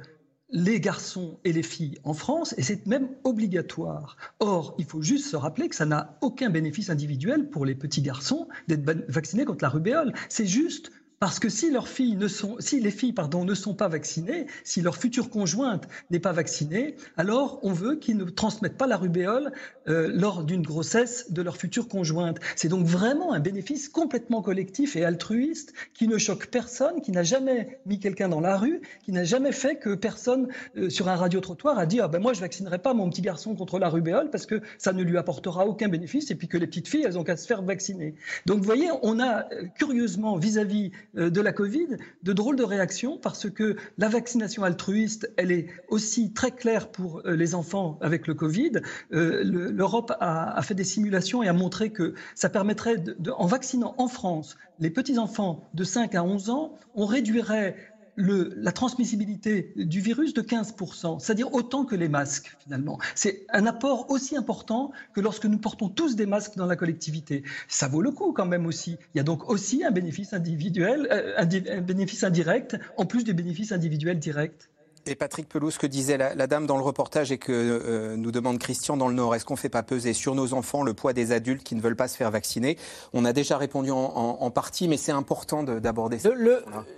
[0.52, 4.18] les garçons et les filles en France, et c'est même obligatoire.
[4.40, 8.02] Or, il faut juste se rappeler que ça n'a aucun bénéfice individuel pour les petits
[8.02, 10.14] garçons d'être vaccinés contre la rubéole.
[10.30, 13.76] C'est juste parce que si leurs filles ne sont, si les filles pardon, ne sont
[13.76, 18.76] pas vaccinées, si leur future conjointe n'est pas vaccinée, alors on veut qu'ils ne transmettent
[18.76, 19.52] pas la rubéole
[19.88, 22.40] euh, lors d'une grossesse de leur future conjointe.
[22.56, 27.22] C'est donc vraiment un bénéfice complètement collectif et altruiste qui ne choque personne, qui n'a
[27.22, 31.16] jamais mis quelqu'un dans la rue, qui n'a jamais fait que personne euh, sur un
[31.16, 34.32] radiotrottoir a dit ah ben moi je vaccinerai pas mon petit garçon contre la rubéole
[34.32, 37.20] parce que ça ne lui apportera aucun bénéfice et puis que les petites filles elles
[37.20, 38.16] ont qu'à se faire vacciner.
[38.48, 42.34] Donc vous voyez, on a euh, curieusement vis-à-vis vis à vis de la Covid de
[42.34, 47.36] drôles de réactions parce que la vaccination altruiste, elle est aussi très claire pour euh,
[47.36, 48.82] les enfants avec le Covid.
[49.14, 53.04] Euh, L'Europe a, fait des simulations et a montré que ça permettrait,
[53.38, 57.76] en vaccinant en France les petits-enfants de 5 à 11 ans, on réduirait
[58.22, 63.00] la transmissibilité du virus de 15%, c'est-à-dire autant que les masques finalement.
[63.16, 67.44] C'est un apport aussi important que lorsque nous portons tous des masques dans la collectivité.
[67.68, 68.98] Ça vaut le coup quand même aussi.
[69.14, 73.34] Il y a donc aussi un bénéfice individuel, euh, un bénéfice indirect, en plus du
[73.34, 74.71] bénéfice individuel direct.
[75.08, 78.32] Et Patrick Pelou, ce que disait la, dame dans le reportage et que euh, nous
[78.32, 80.94] demande Christian dans le Nord, est-ce qu'on ne fait pas peser sur nos enfants le
[80.94, 82.78] poids des adultes qui ne veulent pas se faire vacciner?
[83.14, 86.30] On a déjà répondu en, partie, mais c'est important d'aborder ça.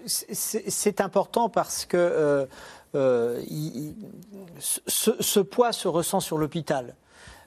[0.05, 2.45] C'est important parce que euh,
[2.95, 3.41] euh,
[4.59, 6.95] ce, poids se ressent sur l'hôpital.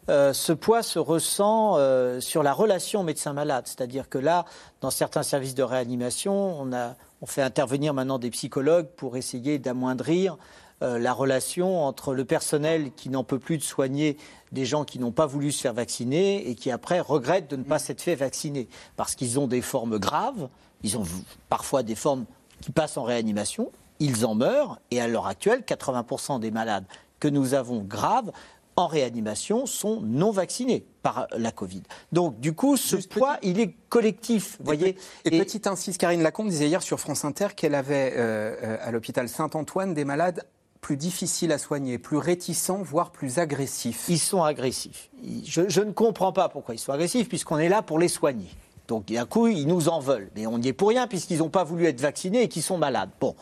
[0.09, 1.77] ce poids se ressent
[2.21, 3.65] sur la relation médecin-malade.
[3.67, 4.47] C'est-à-dire que là,
[4.81, 9.59] dans certains services de réanimation, on a on fait intervenir maintenant des psychologues pour essayer
[9.59, 10.37] d'amoindrir
[10.83, 14.19] euh, la relation entre le personnel qui n'en peut plus de soigner
[14.53, 17.63] des gens qui n'ont pas voulu se faire vacciner et qui après regrettent de ne
[17.63, 18.69] pas s'être fait vacciner.
[18.97, 20.49] Parce qu'ils ont des formes graves,
[20.83, 21.05] ils ont
[21.49, 22.27] parfois des formes
[22.61, 26.85] qui passent en réanimation, ils en meurent et à l'heure actuelle, 80% des malades
[27.21, 28.31] que nous avons graves
[28.77, 31.83] en réanimation sont non vaccinés par la Covid.
[32.13, 34.59] Donc, du coup, ce poids, il est collectif.
[34.61, 38.77] voyez et, petite insiste, Karine Lacombe disait hier sur France Inter qu'elle avait euh, euh,
[38.81, 40.45] à l'hôpital Saint-Antoine des malades
[40.83, 44.05] plus difficiles à soigner, plus réticents, voire plus agressifs.
[44.09, 45.11] Ils sont agressifs.
[45.45, 48.49] Je, je ne comprends pas pourquoi ils sont agressifs, puisqu'on est là pour les soigner.
[48.89, 50.31] Donc, d'un coup, ils nous en veulent.
[50.37, 52.79] Mais on n'y est pour rien, puisqu'ils n'ont pas voulu être vaccinés et qu'ils sont
[52.79, 53.11] malades.
[53.21, 53.35] Bon.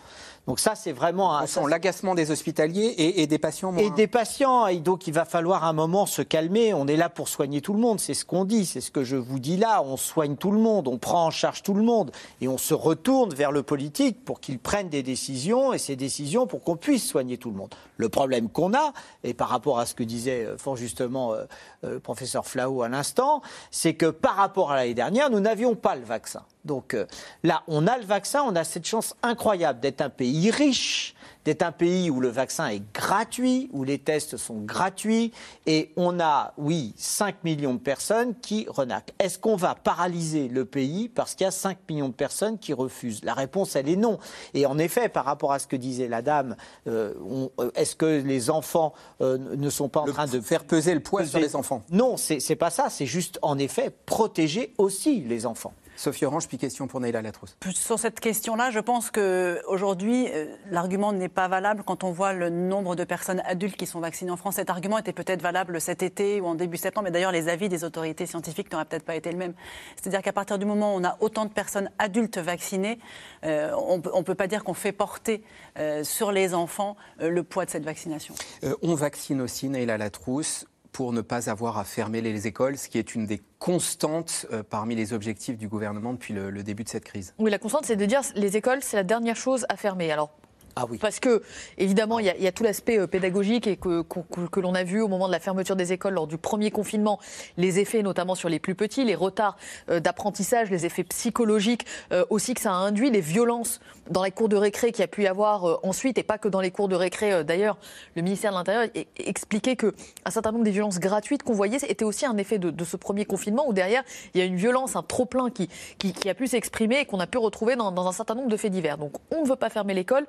[0.46, 1.38] Donc ça, c'est vraiment...
[1.42, 3.74] On sent l'agacement des hospitaliers et, des patients.
[3.76, 4.66] Et des patients.
[4.66, 6.74] Et donc, il va falloir un moment se calmer.
[6.74, 7.98] On est là pour soigner tout le monde.
[7.98, 8.66] C'est ce qu'on dit.
[8.66, 9.82] C'est ce que je vous dis là.
[9.82, 10.86] On soigne tout le monde.
[10.86, 12.10] On prend en charge tout le monde.
[12.42, 15.72] Et on se retourne vers le politique pour qu'il prenne des décisions.
[15.72, 17.74] Et ces décisions pour qu'on puisse soigner tout le monde.
[17.96, 21.44] Le problème qu'on a, et par rapport à ce que disait euh, fort justement euh,
[21.90, 25.96] le professeur Flau à l'instant, c'est que par rapport à l'année dernière, nous n'avions pas
[25.96, 26.42] le vaccin.
[26.64, 26.96] Donc
[27.42, 28.42] là, on a le vaccin.
[28.46, 31.14] On a cette chance incroyable d'être un pays riche,
[31.44, 35.32] d'être un pays où le vaccin est gratuit, où les tests sont gratuits,
[35.66, 39.12] et on a, oui, 5 millions de personnes qui renaquent.
[39.18, 42.72] Est-ce qu'on va paralyser le pays parce qu'il y a 5 millions de personnes qui
[42.72, 43.22] refusent?
[43.24, 44.18] La réponse, elle est non.
[44.54, 47.14] Et en effet, par rapport à ce que disait la dame, euh,
[47.58, 51.00] euh, est-ce que les enfants euh, ne sont pas en train de faire peser le
[51.00, 52.88] poids sur les enfants Non, c'est pas ça.
[52.90, 55.72] C'est juste, en effet, protéger aussi les enfants.
[55.96, 57.56] Sophie Orange, puis question pour Neila Latrousse.
[57.72, 62.50] Sur cette question-là, je pense qu'aujourd'hui, euh, l'argument n'est pas valable quand on voit le
[62.50, 64.56] nombre de personnes adultes qui sont vaccinées en France.
[64.56, 67.68] Cet argument était peut-être valable cet été ou en début septembre, mais d'ailleurs, les avis
[67.68, 69.54] des autorités scientifiques n'auraient peut-être pas été le même.
[69.96, 72.98] C'est-à-dire qu'à partir du moment où on a autant de personnes adultes vaccinées,
[73.44, 75.42] euh, on ne peut pas dire qu'on fait porter
[75.78, 78.34] euh, sur les enfants le poids de cette vaccination.
[78.82, 82.98] on vaccine aussi, Neila Latrousse pour ne pas avoir à fermer les écoles, ce qui
[82.98, 86.88] est une des constantes euh, parmi les objectifs du gouvernement depuis le, le début de
[86.88, 87.34] cette crise.
[87.38, 90.12] Oui, la constante, c'est de dire les écoles, c'est la dernière chose à fermer.
[90.12, 90.30] Alors
[90.76, 90.98] ah oui.
[90.98, 91.42] Parce que,
[91.78, 95.06] évidemment, il y, a tout l'aspect euh, pédagogique et que, que, l'on a vu au
[95.06, 97.20] moment de la fermeture des écoles lors du premier confinement,
[97.56, 99.56] les effets notamment sur les plus petits, les retards
[99.88, 104.32] euh, d'apprentissage, les effets psychologiques euh, aussi que ça a induit, les violences dans les
[104.32, 106.70] cours de récré qu'il y a pu y avoir ensuite, et pas que dans les
[106.70, 107.42] cours de récré.
[107.44, 107.78] D'ailleurs,
[108.16, 109.92] le ministère de l'Intérieur expliquait qu'un
[110.28, 113.66] certain nombre des violences gratuites qu'on voyait était aussi un effet de, ce premier confinement
[113.66, 114.02] où derrière,
[114.34, 117.26] il y a une violence, un trop-plein qui, qui, a pu s'exprimer et qu'on a
[117.26, 118.98] pu retrouver dans un certain nombre de faits divers.
[118.98, 120.26] Donc on ne veut pas fermer l'école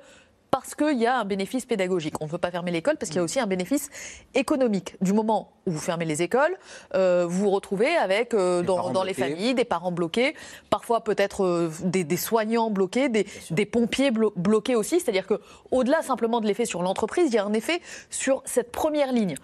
[0.60, 2.14] parce qu'il y a un bénéfice pédagogique.
[2.22, 3.90] On ne veut pas fermer l'école parce qu'il y a aussi un bénéfice
[4.34, 4.96] économique.
[5.02, 6.56] Du moment où vous fermez les écoles,
[6.94, 10.34] euh, vous vous retrouvez avec euh, dans, les familles des parents bloqués,
[10.70, 14.98] parfois peut-être euh, des, soignants bloqués, des, pompiers bloqués aussi.
[14.98, 15.40] C'est-à-dire que
[15.72, 19.34] au-delà simplement de l'effet sur l'entreprise, il y a un effet sur cette première ligne.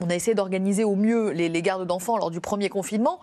[0.00, 3.20] On a essayé d'organiser au mieux les gardes d'enfants lors du premier confinement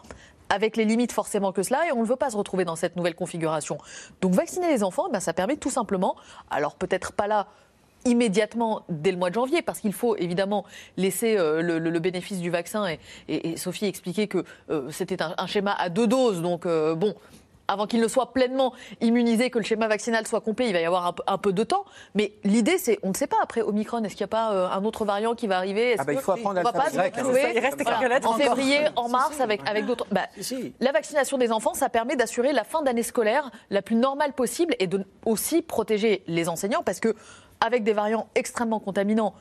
[0.49, 2.95] avec les limites forcément que cela, et on ne veut pas se retrouver dans cette
[2.95, 3.77] nouvelle configuration.
[4.21, 6.15] Donc vacciner les enfants, ben, ça permet tout simplement,
[6.49, 7.47] alors peut-être pas là
[8.05, 10.63] immédiatement dès le mois de janvier, parce qu'il faut évidemment
[10.95, 12.85] laisser euh, le, bénéfice du vaccin.
[13.27, 17.15] Et, Sophie expliquait que euh, c'était un, schéma à deux doses, donc euh, bon,
[17.67, 20.85] avant qu'il ne soit pleinement immunisé, que le schéma vaccinal soit complet, il va y
[20.85, 21.85] avoir un, peu de temps.
[22.13, 24.69] Mais l'idée, c'est, on ne sait pas après Omicron, est-ce qu'il n'y a pas euh,
[24.69, 25.95] un autre variant qui va arriver?
[25.97, 27.59] Ah bah, Il faut apprendre à va pas grec, il
[28.07, 30.05] reste en février, en mars, avec, avec d'autres.
[30.11, 30.27] Bah,
[30.79, 34.75] la vaccination des enfants, ça permet d'assurer la fin d'année scolaire la plus normale possible
[34.79, 37.15] et de aussi protéger les enseignants parce que
[37.59, 39.33] avec des variants extrêmement contaminants,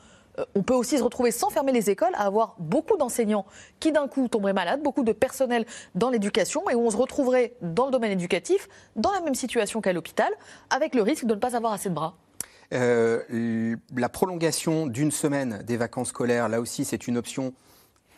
[0.55, 3.45] on peut aussi se retrouver sans fermer les écoles à avoir beaucoup d'enseignants
[3.79, 7.85] qui d'un coup tomberaient malades, beaucoup de personnel dans l'éducation et on se retrouverait dans
[7.85, 10.31] le domaine éducatif dans la même situation qu'à l'hôpital
[10.69, 12.15] avec le risque de ne pas avoir assez de bras.
[12.73, 17.53] Euh, la prolongation d'une semaine des vacances scolaires, là aussi, c'est une option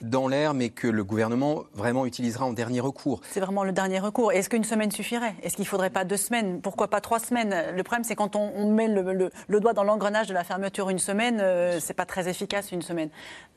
[0.02, 3.22] dans l'air, mais que le gouvernement vraiment utilisera en dernier recours.
[3.32, 4.32] C'est vraiment le dernier recours.
[4.32, 5.36] Est-ce qu'une semaine suffirait?
[5.44, 6.62] Est-ce qu'il ne faudrait pas deux semaines?
[6.62, 7.56] Pourquoi pas trois semaines?
[7.76, 11.40] Le problème, c'est quand on, met le, doigt dans l'engrenage de la fermeture une semaine,
[11.42, 13.10] euh, c'est pas très efficace une semaine.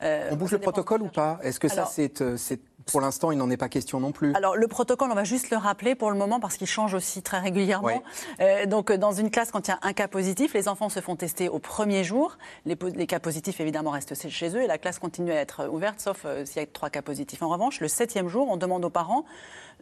[0.03, 1.39] Euh, on bouge le protocole ou pas?
[1.43, 2.37] Est-ce que ça, c'est euh,
[2.85, 4.33] pour l'instant, il n'en est pas question non plus?
[4.35, 7.21] Alors, le protocole, on va juste le rappeler pour le moment parce qu'il change aussi
[7.21, 8.01] très régulièrement.
[8.39, 10.99] Euh, donc, dans une classe, quand il y a un cas positif, les enfants se
[10.99, 12.37] font tester au premier jour.
[12.65, 12.75] Les,
[13.07, 16.61] cas positifs, évidemment, restent chez eux et la classe continue à être ouverte, sauf s'il
[16.61, 17.41] y a trois cas positifs.
[17.41, 19.25] En revanche, le septième jour, on demande aux parents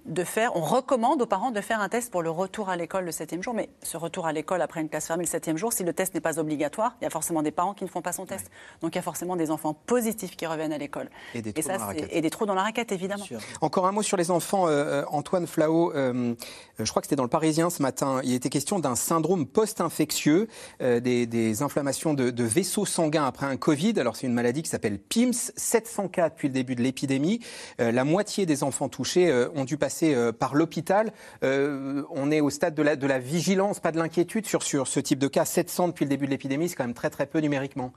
[0.06, 3.06] de faire, on recommande aux parents de faire un test pour le retour à l'école
[3.06, 3.54] le septième jour.
[3.54, 6.14] Mais ce retour à l'école après une classe fermée le septième jour, si le test
[6.14, 8.50] n'est pas obligatoire, il y a forcément des parents qui ne font pas son test.
[8.82, 11.10] Donc il y a forcément des enfants positifs qui reviennent à l'école.
[11.34, 12.10] Et des, trous, dans la raquette.
[12.12, 13.26] et des trous dans la raquette, évidemment.
[13.62, 14.68] Encore un mot sur les enfants.
[14.68, 16.34] Euh, euh, Antoine Flao, euh,
[16.78, 20.48] je crois que c'était dans le Parisien ce matin, il était question d'un syndrome post-infectieux,
[20.80, 23.94] des, inflammations de, de, vaisseaux sanguins après un Covid.
[24.00, 27.40] Alors c'est une maladie qui s'appelle PIMS, 704 depuis le début de l'épidémie.
[27.78, 29.89] la moitié des enfants touchés ont dû passer
[30.40, 31.12] par le l'hôpital.
[31.44, 35.28] Euh, on est au stade de la, vigilance, pas de l'inquiétude sur, ce type de
[35.28, 35.46] cas.
[35.46, 37.92] 700 depuis le début de l'épidémie, c'est quand même très très peu numériquement.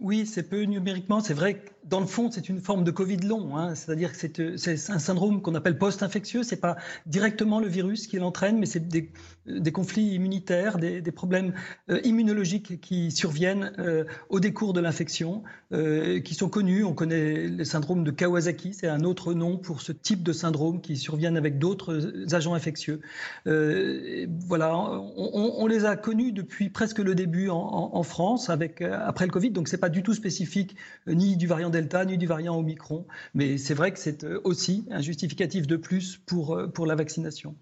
[0.00, 1.20] Oui, c'est peu numériquement.
[1.20, 3.56] C'est vrai que dans le fond, c'est une forme de Covid long.
[3.56, 3.74] Hein.
[3.74, 6.44] C'est-à-dire que c'est un syndrome qu'on appelle post-infectieux.
[6.44, 9.10] C'est pas directement le virus qui l'entraîne, mais c'est des,
[9.48, 11.54] des, conflits immunitaires, des, problèmes
[11.90, 16.84] euh, immunologiques qui surviennent euh, au décours de l'infection, euh, qui sont connus.
[16.84, 18.74] On connaît le syndrome de Kawasaki.
[18.74, 23.00] C'est un autre nom pour ce type de syndrome qui surviennent avec d'autres agents infectieux.
[23.44, 24.76] voilà,
[25.16, 29.50] on, les a connus depuis presque le début en, France, après le Covid.
[29.50, 33.58] Donc c'est pas du tout spécifique ni du variant Delta ni du variant Omicron, mais
[33.58, 37.56] c'est vrai que c'est aussi un justificatif de plus pour la vaccination.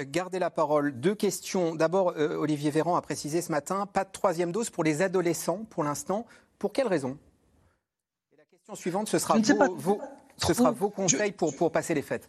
[0.00, 0.92] Gardez la parole.
[0.92, 1.74] Deux questions.
[1.74, 5.84] D'abord, Olivier Véran a précisé ce matin, pas de troisième dose pour les adolescents pour
[5.84, 6.26] l'instant.
[6.58, 7.18] Pour quelle raison?
[8.32, 9.38] Et la question suivante, ce sera,
[9.76, 10.00] vos,
[10.36, 12.28] ce sera vos conseils pour, pour passer les fêtes.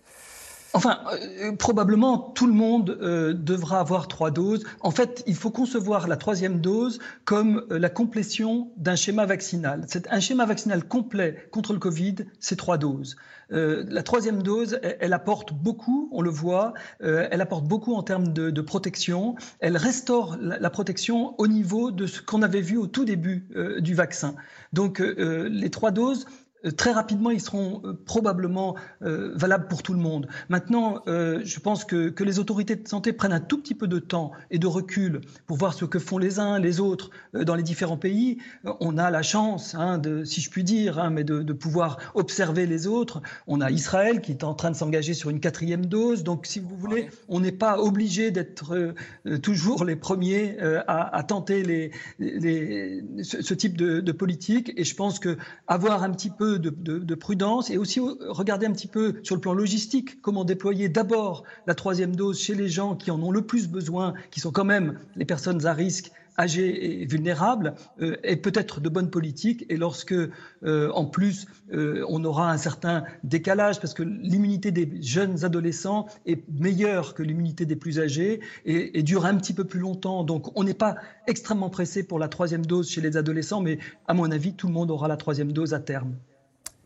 [0.76, 4.66] Enfin, euh, probablement tout le monde euh, devra avoir trois doses.
[4.82, 9.86] En fait, il faut concevoir la troisième dose comme euh, la complétion d'un schéma vaccinal.
[9.88, 13.16] C'est un schéma vaccinal complet contre le Covid, c'est trois doses.
[13.50, 18.62] la troisième dose, elle, apporte beaucoup, on le voit, elle apporte beaucoup en termes de,
[18.62, 19.36] protection.
[19.60, 23.48] Elle restaure la, protection au niveau de ce qu'on avait vu au tout début
[23.80, 24.34] du vaccin.
[24.74, 29.94] Donc, les trois doses euh, très rapidement, ils seront euh, probablement euh, valables pour tout
[29.94, 30.28] le monde.
[30.50, 34.00] Maintenant, je pense que, que, les autorités de santé prennent un tout petit peu de
[34.00, 37.64] temps et de recul pour voir ce que font les uns, les autres dans les
[37.64, 38.38] différents pays.
[38.80, 41.98] On a la chance, hein, de, si je puis dire, hein, mais de, de, pouvoir
[42.16, 43.22] observer les autres.
[43.48, 46.24] On a Israël qui est en train de s'engager sur une quatrième dose.
[46.24, 48.94] Donc, si vous voulez, on n'est pas obligé d'être
[49.42, 54.74] toujours les premiers à, à, tenter les, les, ce, ce, type de, de politique.
[54.78, 58.88] Et je pense que avoir un petit peu de, prudence et aussi regarder un petit
[58.88, 63.12] peu sur le plan logistique comment déployer d'abord la troisième dose chez les gens qui
[63.12, 67.06] en ont le plus besoin, qui sont quand même les personnes à risque âgés et
[67.06, 69.66] vulnérables euh, est peut-être de bonne politique.
[69.70, 75.02] Et lorsque, euh, en plus, euh, on aura un certain décalage, parce que l'immunité des
[75.02, 79.64] jeunes adolescents est meilleure que l'immunité des plus âgés et, et, dure un petit peu
[79.64, 80.24] plus longtemps.
[80.24, 80.96] Donc, on n'est pas
[81.28, 84.74] extrêmement pressé pour la troisième dose chez les adolescents, mais à mon avis, tout le
[84.74, 86.16] monde aura la troisième dose à terme.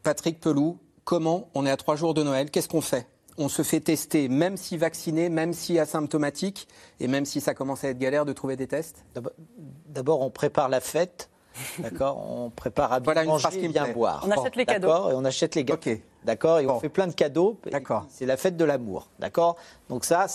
[0.10, 2.50] Patrick Pelou, comment on est à trois jours de Noël?
[2.50, 3.06] Qu'est-ce qu'on fait?
[3.38, 6.67] On se fait tester, même si vacciné, même si asymptomatique,
[7.00, 9.06] et même si ça commence à être galère de trouver des tests?
[9.86, 11.30] D'abord, on prépare la fête.
[11.78, 12.26] D'accord?
[12.28, 14.26] On prépare à bien manger et bien boire.
[14.28, 15.12] On achète les cadeaux.
[15.12, 16.02] Et on achète les gâteaux.
[16.24, 16.58] D'accord?
[16.58, 17.60] Et on fait plein de cadeaux.
[17.72, 18.08] D'accord.
[18.10, 19.10] C'est la fête de l'amour.
[19.19, 19.58] D'accord?
[19.89, 20.26] Donc ça,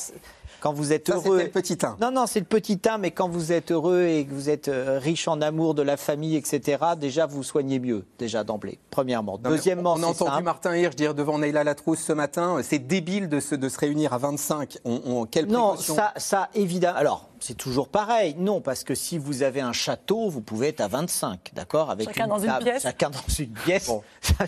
[0.60, 1.38] quand vous êtes heureux.
[1.38, 1.96] C'est le petit 1.
[2.00, 4.68] Non, non, c'est le petit 1, mais quand vous êtes heureux et que vous êtes
[4.68, 9.38] euh, riche en amour de la famille, etc., déjà vous soignez mieux, déjà d'emblée, premièrement.
[9.38, 13.40] Deuxièmement, on a entendu Martin Hirsch dire devant Neila Latrousse ce matin, c'est débile de
[13.40, 14.78] se, de se réunir à 25.
[14.84, 16.98] On, on, non, ça, ça évidemment.
[16.98, 18.34] Alors, c'est toujours pareil.
[18.38, 22.08] Non, parce que si vous avez un château, vous pouvez être à 25, d'accord Avec
[22.08, 23.86] Chacun dans une pièce Chacun dans une pièce.
[23.86, 24.02] Bon.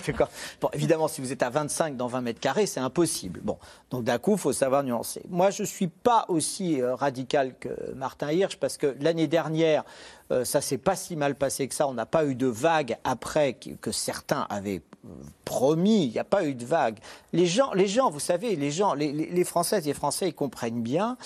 [0.62, 0.68] bon.
[0.72, 3.40] évidemment, si vous êtes à 25 dans 20 mètres carrés, c'est impossible.
[3.42, 3.58] Bon,
[3.90, 5.20] donc d'un coup, il faut savoir nuancer.
[5.28, 9.84] Moi, je ne suis pas aussi euh, radical que Martin Hirsch, parce que l'année dernière,
[10.32, 11.86] euh, ça s'est pas si mal passé que ça.
[11.88, 15.08] On n'a pas eu de vague après que, certains avaient euh,
[15.44, 16.04] promis.
[16.04, 16.98] Il n'y a pas eu de vague.
[17.32, 20.82] Les gens, les gens, vous savez, les gens, les, Françaises et les Français, ils comprennent
[20.82, 21.16] bien.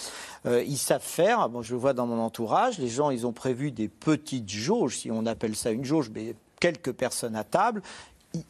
[0.46, 1.48] Euh, ils savent faire.
[1.48, 2.78] Bon, je le vois dans mon entourage.
[2.78, 6.34] Les gens, ils ont prévu des petites jauges, si on appelle ça une jauge, mais
[6.60, 7.82] quelques personnes à table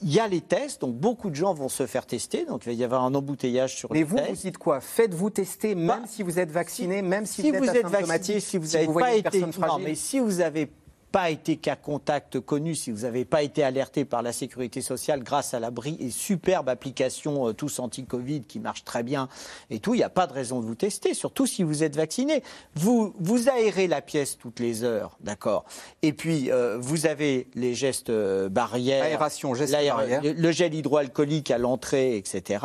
[0.02, 2.68] il y a les tests, donc beaucoup de gens vont se faire tester, donc il
[2.68, 4.12] va y avoir un embouteillage sur les tests.
[4.14, 4.80] Mais vous, vous dites quoi?
[4.80, 8.66] Faites-vous tester, même bah, si vous êtes vacciné, même si, vous, êtes, vacciné, si vous
[8.72, 10.70] n'avez pas été, non, mais si vous avez
[11.10, 15.22] pas été cas contact connu, si vous n'avez pas été alerté par la sécurité sociale
[15.22, 19.28] grâce à la et superbe application euh, tous anti-Covid qui marche très bien
[19.70, 21.96] et tout, il n'y a pas de raison de vous tester, surtout si vous êtes
[21.96, 22.42] vacciné.
[22.74, 25.64] Vous, vous aérez la pièce toutes les heures, d'accord
[26.02, 29.04] Et puis, euh, vous avez les gestes euh, barrières.
[29.04, 30.20] Aération, gestes barrières.
[30.22, 32.64] Le gel hydroalcoolique à l'entrée, etc.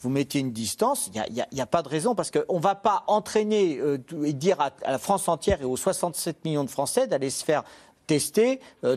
[0.00, 2.74] Vous mettez une distance, il n'y a, a, pas de raison parce qu'on ne va
[2.74, 3.80] pas entraîner
[4.24, 7.44] et dire à, à la France entière et aux 67 millions de Français d'aller se
[7.44, 7.64] faire
[8.10, 8.96] tester euh,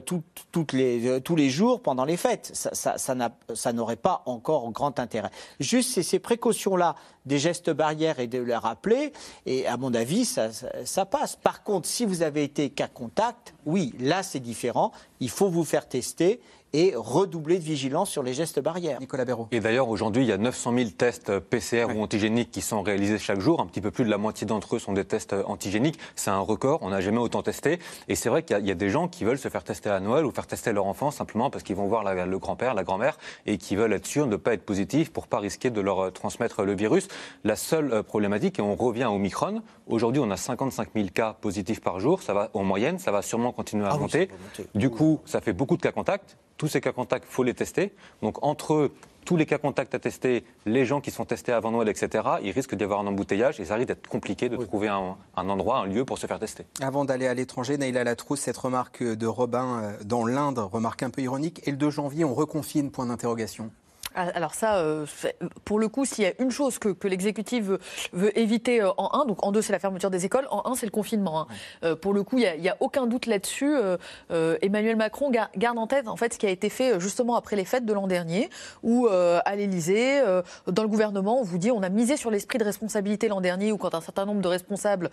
[0.73, 2.49] les, euh, tous les jours pendant les fêtes.
[2.55, 5.29] Ça, ça, n'aurait pas encore grand intérêt.
[5.59, 6.95] Juste ces précautions-là
[7.27, 9.13] des gestes barrières et de les rappeler,
[9.45, 10.49] et à mon avis, ça,
[10.83, 11.35] ça passe.
[11.35, 14.91] Par contre, si vous avez été cas contact, oui, là c'est différent.
[15.19, 16.41] Il faut vous faire tester
[16.73, 18.99] et redoubler de vigilance sur les gestes barrières.
[18.99, 19.47] Nicolas Béraud.
[19.51, 23.19] Et d'ailleurs, aujourd'hui, il y a 900 000 tests PCR ou antigéniques qui sont réalisés
[23.19, 23.61] chaque jour.
[23.61, 25.99] Un petit peu plus de la moitié d'entre eux sont des tests antigéniques.
[26.15, 26.79] C'est un record.
[26.81, 27.79] On n'a jamais autant testé.
[28.07, 30.25] Et c'est vrai qu'il y, a des gens qui veulent se faire tester à Noël
[30.25, 33.57] ou faire tester leur enfant simplement parce qu'ils vont voir le grand-père, la grand-mère et
[33.57, 36.09] qui veulent être sûrs de ne pas être positifs pour pas risquer de leur euh,
[36.09, 37.07] transmettre le virus.
[37.43, 41.33] La seule euh, problématique, et on revient au Micron, aujourd'hui, on a 55 000 cas
[41.39, 42.21] positifs par jour.
[42.21, 44.29] Ça va, en moyenne, ça va sûrement continuer à ah monter.
[44.75, 47.53] du coup, ça fait beaucoup de cas contacts tous ces cas contacts, il faut les
[47.53, 47.93] tester.
[48.21, 48.91] Donc entre
[49.25, 52.51] tous les cas contacts à tester, les gens qui sont testés avant Noël, etc., il
[52.51, 55.85] risque d'y avoir un embouteillage et ça risque d'être compliqué de trouver un, endroit, un
[55.85, 56.65] lieu pour se faire tester.
[56.81, 61.09] Avant d'aller à l'étranger, Naïla Latrousse, cette remarque de Robin euh, dans l'Inde, remarque un
[61.09, 63.71] peu ironique, et le 2 janvier, on reconfine, point d'interrogation.
[64.15, 65.05] Ah, alors ça, euh,
[65.65, 67.65] pour le coup, s'il y a une chose que, l'exécutif
[68.13, 70.75] veut, éviter euh, en un, donc en deux c'est la fermeture des écoles, en un
[70.75, 71.41] c'est le confinement.
[71.41, 71.47] Hein.
[71.83, 73.75] Euh, pour le coup, il n'y a, aucun doute là-dessus.
[74.61, 77.65] Emmanuel Macron garde en tête en fait ce qui a été fait justement après les
[77.65, 78.49] fêtes de l'an dernier,
[78.81, 80.21] où à l'Élysée,
[80.67, 83.71] dans le gouvernement, on vous dit on a misé sur l'esprit de responsabilité l'an dernier,
[83.71, 85.09] où quand un certain nombre de responsables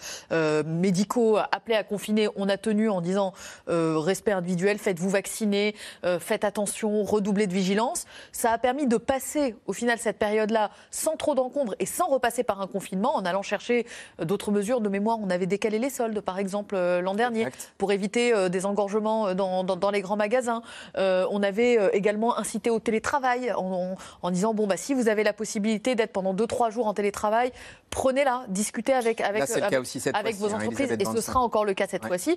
[0.67, 3.33] médicaux appelaient à confiner, on a tenu en disant
[3.69, 5.75] respect individuel, faites-vous vacciner,
[6.19, 8.07] faites attention, redoublez de vigilance.
[8.33, 12.43] Ça a permis de passer au final cette période-là sans trop d'encombre et sans repasser
[12.43, 13.87] par un confinement en allant chercher
[14.21, 15.19] euh, d'autres mesures de mémoire.
[15.23, 17.47] On avait décalé les soldes, par exemple, euh, l'an dernier,
[17.79, 20.61] pour éviter euh, des engorgements dans, dans- dans les grands magasins.
[20.99, 25.09] Euh, on avait également incité au télétravail en, en- en disant bon bah si vous
[25.09, 27.53] avez la possibilité d'être pendant 2-3 jours en télétravail,
[27.91, 29.45] prenez-la, discutez avec Là,
[29.81, 32.09] aussi vos hein, entreprises et ce sera encore le cas cette Ouais.
[32.09, 32.37] fois-ci.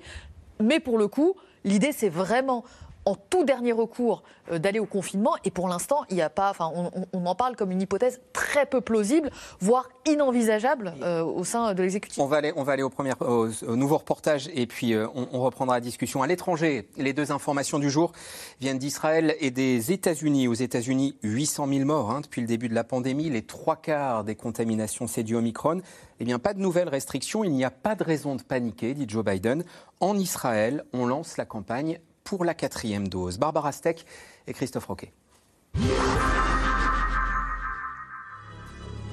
[0.59, 2.63] Mais pour le coup, l'idée c'est vraiment
[3.05, 6.49] en tout dernier recours euh, d'aller au confinement et pour l'instant il n'y a pas,
[6.49, 6.71] enfin
[7.13, 11.81] on, en parle comme une hypothèse très peu plausible, voire inenvisageable euh, au sein de
[11.81, 12.19] l'exécutif.
[12.19, 15.07] On va aller, on va aller au, premier, au, au nouveau reportage et puis euh,
[15.15, 16.21] on, on reprendra la discussion.
[16.21, 18.11] À l'étranger, les deux informations du jour
[18.59, 20.47] viennent d'Israël et des États-Unis.
[20.47, 23.29] Aux États-Unis, 800 000 morts hein, depuis le début de la pandémie.
[23.29, 25.81] Les trois quarts des contaminations, c'est du Omicron.
[26.19, 27.43] Eh bien, pas de nouvelles restrictions.
[27.43, 29.63] Il n'y a pas de raison de paniquer, dit Joe Biden.
[29.99, 33.37] En Israël, on lance la campagne pour la quatrième dose.
[33.37, 34.05] Barbara Steck
[34.47, 35.11] et Christophe Roquet.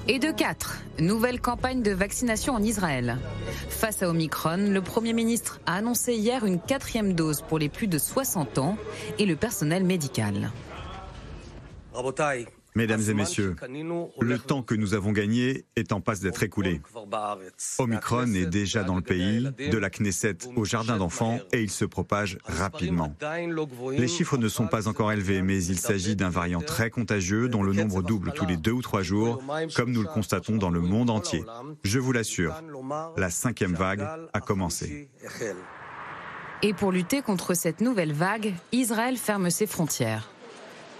[0.08, 3.18] Et de 4, nouvelle campagne de vaccination en Israël.
[3.68, 7.86] Face à Omicron, le Premier ministre a annoncé hier une quatrième dose pour les plus
[7.86, 8.76] de 60 ans
[9.18, 10.50] et le personnel médical.
[12.74, 13.56] Mesdames et messieurs,
[14.20, 16.80] le temps que nous avons gagné est en passe d'être écoulé.
[17.78, 21.84] Omicron est déjà dans le pays, de la Knesset au jardin d'enfants, et il se
[21.84, 23.14] propage rapidement.
[23.92, 27.62] Les chiffres ne sont pas encore élevés, mais il s'agit d'un variant très contagieux dont
[27.62, 29.42] le nombre double tous les deux ou trois jours,
[29.74, 31.44] comme nous le constatons dans le monde entier.
[31.84, 32.54] Je vous l'assure,
[33.16, 35.08] la cinquième vague a commencé.
[36.62, 40.30] Et pour lutter contre cette nouvelle vague, Israël ferme ses frontières.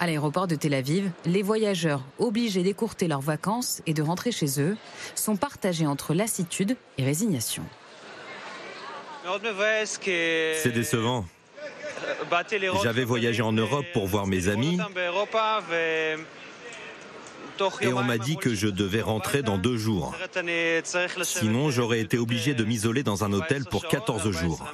[0.03, 4.59] À l'aéroport de Tel Aviv, les voyageurs obligés d'écourter leurs vacances et de rentrer chez
[4.59, 4.79] eux
[5.15, 7.63] sont partagés entre lassitude et résignation.
[9.23, 11.27] C'est décevant.
[12.83, 14.79] J'avais voyagé en Europe pour voir mes amis
[17.81, 20.15] et on m'a dit que je devais rentrer dans deux jours.
[21.23, 24.65] Sinon, j'aurais été obligé de m'isoler dans un hôtel pour 14 jours.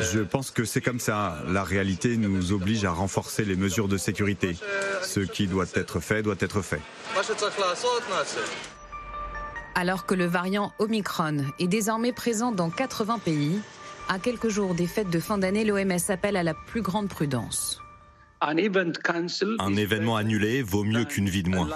[0.00, 1.38] Je pense que c'est comme ça.
[1.48, 4.56] La réalité nous oblige à renforcer les mesures de sécurité.
[5.02, 6.80] Ce qui doit être fait doit être fait.
[9.74, 13.58] Alors que le variant Omicron est désormais présent dans 80 pays,
[14.08, 17.81] à quelques jours des fêtes de fin d'année, l'OMS appelle à la plus grande prudence.
[18.44, 21.68] Un événement annulé vaut mieux qu'une vie de moins.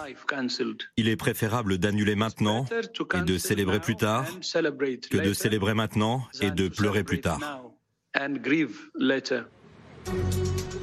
[0.96, 2.66] Il est préférable d'annuler maintenant
[3.14, 4.26] et de célébrer plus tard
[5.10, 7.62] que de célébrer maintenant et de pleurer plus tard.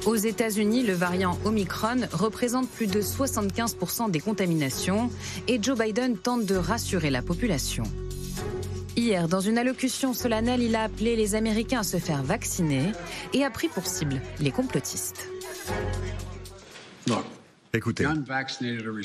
[0.06, 5.10] Aux États-Unis, le variant Omicron représente plus de 75% des contaminations
[5.48, 7.84] et Joe Biden tente de rassurer la population.
[8.96, 12.92] Hier, dans une allocution solennelle, il a appelé les Américains à se faire vacciner
[13.32, 15.28] et a pris pour cible les complotistes.
[17.72, 18.06] Écoutez,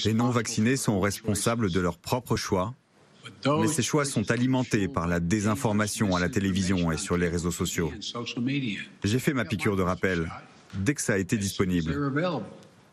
[0.05, 2.75] les non-vaccinés sont responsables de leur propre choix,
[3.45, 7.51] mais ces choix sont alimentés par la désinformation à la télévision et sur les réseaux
[7.51, 7.91] sociaux.
[9.03, 10.31] J'ai fait ma piqûre de rappel
[10.75, 11.95] dès que ça a été disponible.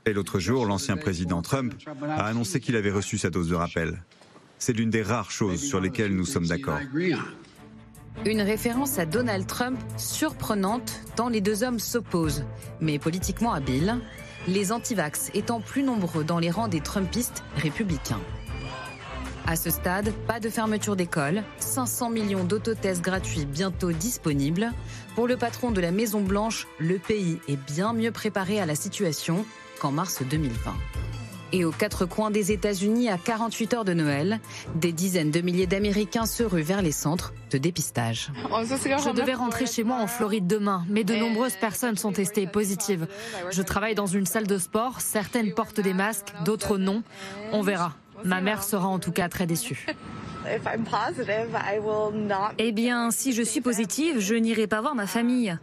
[0.06, 4.02] Et l'autre jour, l'ancien président Trump a annoncé qu'il avait reçu sa dose de rappel.
[4.58, 6.78] C'est l'une des rares choses sur lesquelles nous sommes d'accord.
[8.24, 12.44] Une référence à Donald Trump surprenante tant les deux hommes s'opposent,
[12.80, 13.98] mais politiquement habiles,
[14.48, 18.20] les antivax étant plus nombreux dans les rangs des Trumpistes républicains.
[19.46, 24.72] À ce stade, pas de fermeture d'école, 500 millions d'autotests gratuits bientôt disponibles.
[25.14, 28.74] Pour le patron de la Maison Blanche, le pays est bien mieux préparé à la
[28.74, 29.46] situation
[29.78, 30.74] qu'en mars 2020.
[31.56, 34.40] Et aux quatre coins des États-Unis, à 48 heures de Noël,
[34.74, 38.30] des dizaines de milliers d'Américains se ruent vers les centres de dépistage.
[38.36, 43.06] Je devais rentrer chez moi en Floride demain, mais de nombreuses personnes sont testées positives.
[43.50, 47.02] Je travaille dans une salle de sport, certaines portent des masques, d'autres non.
[47.52, 47.94] On verra.
[48.22, 49.86] Ma mère sera en tout cas très déçue.
[52.58, 55.58] Eh bien, si je suis positive, je n'irai pas voir ma famille.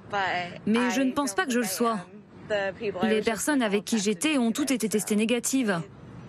[0.65, 1.99] Mais je ne pense pas que je le sois.
[3.03, 5.81] Les personnes avec qui j'étais ont toutes été testées négatives.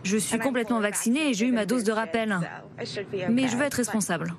[0.02, 2.38] Je suis complètement vaccinée et j'ai eu ma dose de rappel.
[3.30, 4.34] Mais je veux être responsable.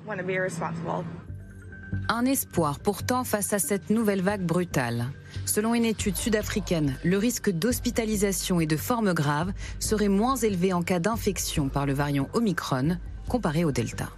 [2.08, 5.06] Un espoir pourtant face à cette nouvelle vague brutale.
[5.44, 10.82] Selon une étude sud-africaine, le risque d'hospitalisation et de formes graves serait moins élevé en
[10.82, 12.98] cas d'infection par le variant Omicron
[13.28, 14.08] comparé au Delta.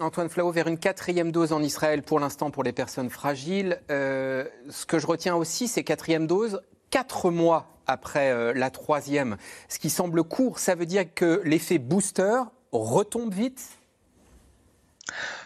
[0.00, 3.80] Antoine Flau, vers une quatrième dose en Israël pour l'instant pour les personnes fragiles.
[3.90, 9.36] Euh, ce que je retiens aussi, c'est quatrième dose, quatre mois après euh, la troisième,
[9.68, 10.58] ce qui semble court.
[10.58, 12.40] Ça veut dire que l'effet booster
[12.72, 13.62] retombe vite?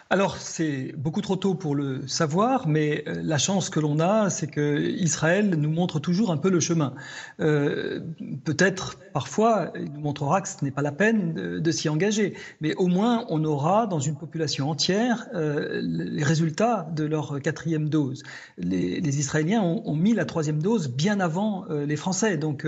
[0.09, 4.29] Alors, c'est beaucoup trop tôt pour le savoir, mais euh, la chance que l'on a,
[4.29, 6.93] c'est que Israël nous montre toujours un peu le chemin.
[7.39, 7.99] Euh,
[8.43, 12.75] peut-être, parfois, il nous montrera que ce n'est pas la peine de, s'y engager, mais
[12.75, 18.21] au moins, on aura dans une population entière euh, les résultats de leur quatrième dose.
[18.59, 22.37] Les, Israéliens ont, mis la troisième dose bien avant les Français.
[22.37, 22.67] Donc,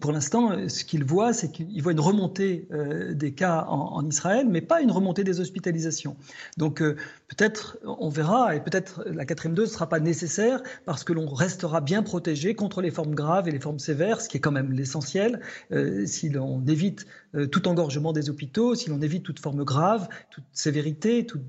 [0.00, 2.68] pour l'instant, ce qu'ils voient, c'est qu'ils voient une remontée
[3.10, 6.16] des cas en Israël, mais pas une remontée des hospitalisations.
[6.56, 6.96] Donc euh,
[7.28, 11.26] peut-être, on verra, et peut-être la quatrième dose ne sera pas nécessaire parce que l'on
[11.26, 14.52] restera bien protégé contre les formes graves et les formes sévères, ce qui est quand
[14.52, 15.40] même l'essentiel.
[15.72, 17.06] Euh, si l'on évite
[17.50, 21.40] tout engorgement des hôpitaux, si l'on évite toute forme grave, toute sévérité, tout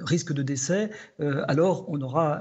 [0.00, 2.40] risque de décès, alors on aura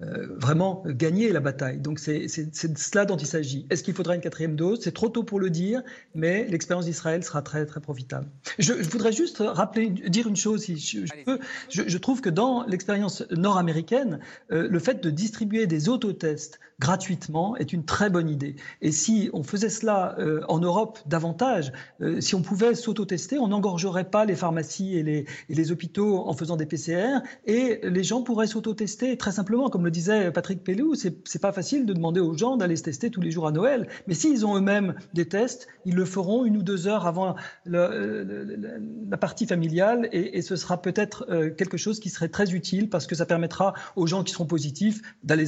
[0.00, 1.78] vraiment gagné la bataille.
[1.78, 3.66] Donc c'est de cela dont il s'agit.
[3.70, 4.80] Est-ce qu'il faudra une quatrième dose?
[4.82, 5.82] C'est trop tôt pour le dire,
[6.14, 8.26] mais l'expérience d'Israël sera très très profitable.
[8.58, 11.38] Je, voudrais juste rappeler, dire une chose, si je, peux.
[11.68, 14.20] Je, trouve que dans l'expérience nord-américaine,
[14.50, 18.56] euh, le fait de distribuer des autotests gratuitement est une très bonne idée.
[18.80, 23.46] Et si on faisait cela euh, en Europe davantage, euh, si on pouvait s'autotester, on
[23.46, 28.48] n'engorgerait pas les pharmacies et les, hôpitaux en faisant des PCR et les gens pourraient
[28.48, 29.70] s'autotester très simplement.
[29.70, 33.10] Comme le disait Patrick Pellou, c'est pas facile de demander aux gens d'aller se tester
[33.10, 33.86] tous les jours à Noël.
[34.08, 39.16] Mais s'ils ont eux-mêmes des tests, ils le feront une ou deux heures avant la
[39.20, 43.14] partie familiale et, ce sera peut-être euh, quelque chose qui serait très utile parce que
[43.14, 45.46] ça permettra aux gens qui seront positifs d'aller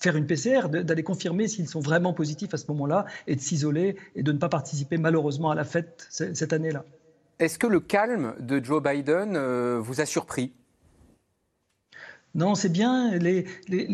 [0.00, 3.96] faire une PCR, d'aller confirmer s'ils sont vraiment positifs à ce moment-là et de s'isoler
[4.14, 6.84] et de ne pas participer malheureusement à la fête cette année-là.
[7.38, 10.52] Est-ce que le calme de Joe Biden euh, vous a surpris?
[12.34, 13.44] Non, c'est bien les,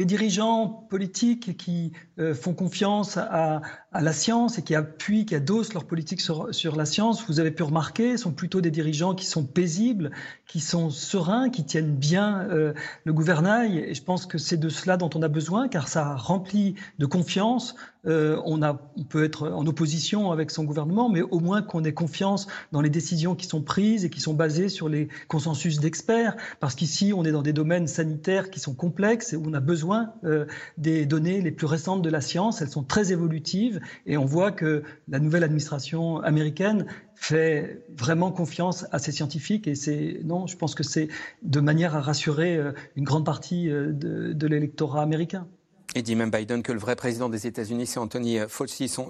[0.05, 3.63] dirigeants politiques qui euh, font confiance à,
[4.01, 7.25] la science et qui appuient, qui adossent leur politique sur, la science.
[7.29, 10.11] Vous avez pu remarquer, sont plutôt des dirigeants qui sont paisibles,
[10.47, 12.73] qui sont sereins, qui tiennent bien euh,
[13.05, 13.79] le gouvernail.
[13.79, 17.07] Et je pense que c'est de cela dont on a besoin, car ça remplit de
[17.07, 17.75] confiance
[18.07, 18.61] euh, on,
[19.09, 22.91] peut être en opposition avec son gouvernement, mais au moins qu'on ait confiance dans les
[22.91, 27.25] décisions qui sont prises et qui sont basées sur les consensus d'experts, parce qu'ici, on
[27.25, 30.47] est dans des domaines sanitaires qui sont complexes et où on a besoin euh,
[30.79, 32.63] des données les plus récentes de la science.
[32.63, 38.87] Elles sont très évolutives et on voit que la nouvelle administration américaine fait vraiment confiance
[38.93, 41.09] à ces scientifiques et c'est non, je pense que c'est
[41.43, 45.47] de manière à rassurer euh, une grande partie de l'électorat américain.
[45.95, 49.09] Et dit même Biden que le vrai président des États-Unis, c'est Anthony Fauci, son,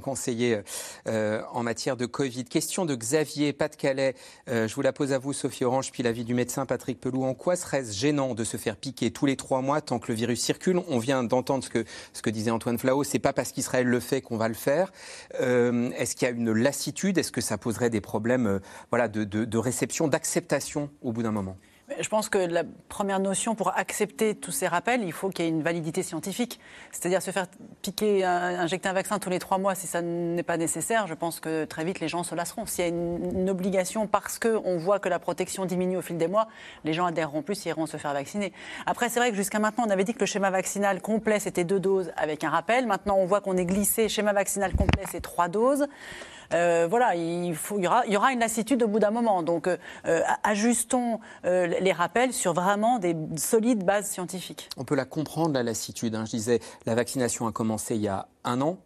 [0.00, 0.60] conseiller
[1.08, 2.44] euh, en matière de Covid.
[2.44, 4.14] Question de Xavier, Pas-de-Calais.
[4.48, 7.24] Euh, je vous la pose à vous, Sophie Orange, puis l'avis du médecin Patrick Pelou.
[7.24, 10.14] En quoi serait-ce gênant de se faire piquer tous les trois mois tant que le
[10.14, 10.80] virus circule?
[10.88, 13.02] On vient d'entendre ce que, disait Antoine Flao.
[13.02, 14.92] C'est pas parce qu'Israël le fait qu'on va le faire.
[15.40, 17.18] Euh, est-ce qu'il y a une lassitude?
[17.18, 18.60] Est-ce que ça poserait des problèmes
[18.92, 21.56] de réception, d'acceptation au bout d'un moment?
[22.00, 25.48] Je pense que la première notion pour accepter tous ces rappels, il faut qu'il y
[25.48, 26.60] ait une validité scientifique.
[26.92, 27.46] C'est-à-dire se faire
[27.82, 31.40] piquer, injecter un vaccin tous les trois mois si ça n'est pas nécessaire, je pense
[31.40, 32.66] que très vite les gens se lasseront.
[32.66, 36.28] S'il y a une, obligation parce qu'on voit que la protection diminue au fil des
[36.28, 36.48] mois,
[36.84, 38.52] les gens adhéreront plus et iront se faire vacciner.
[38.84, 41.64] Après, c'est vrai que jusqu'à maintenant, on avait dit que le schéma vaccinal complet, c'était
[41.64, 42.86] deux doses avec un rappel.
[42.86, 45.86] Maintenant, on voit qu'on est glissé, schéma vaccinal complet, c'est trois doses.
[46.54, 49.10] Euh, voilà, il, faut, il, y aura, il y aura une lassitude au bout d'un
[49.10, 49.42] moment.
[49.42, 49.76] Donc, euh,
[50.06, 54.68] euh, ajustons les rappels sur vraiment des solides bases scientifiques.
[54.76, 56.14] On peut la comprendre, la lassitude.
[56.14, 56.24] Hein.
[56.24, 58.78] Je disais, la vaccination a commencé il y a un an,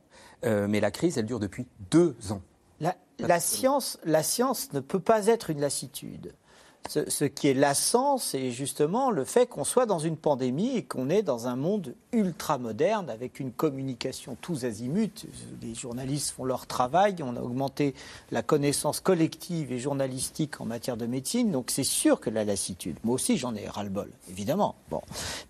[0.45, 2.43] mais la crise, elle dure depuis deux ans.
[2.81, 6.35] la, science, la science ne peut pas être une lassitude.
[6.89, 11.11] Ce, qui est lassant, c'est justement le fait qu'on soit dans une pandémie et qu'on
[11.11, 15.27] est dans un monde ultra moderne avec une communication tous azimuts.
[15.63, 17.95] Les journalistes font leur travail, on a augmenté
[18.31, 22.97] la connaissance collective et journalistique en matière de médecine, donc c'est sûr que la lassitude.
[23.05, 24.75] Moi aussi, j'en ai ras-le-bol, évidemment.
[24.91, 25.01] Bon,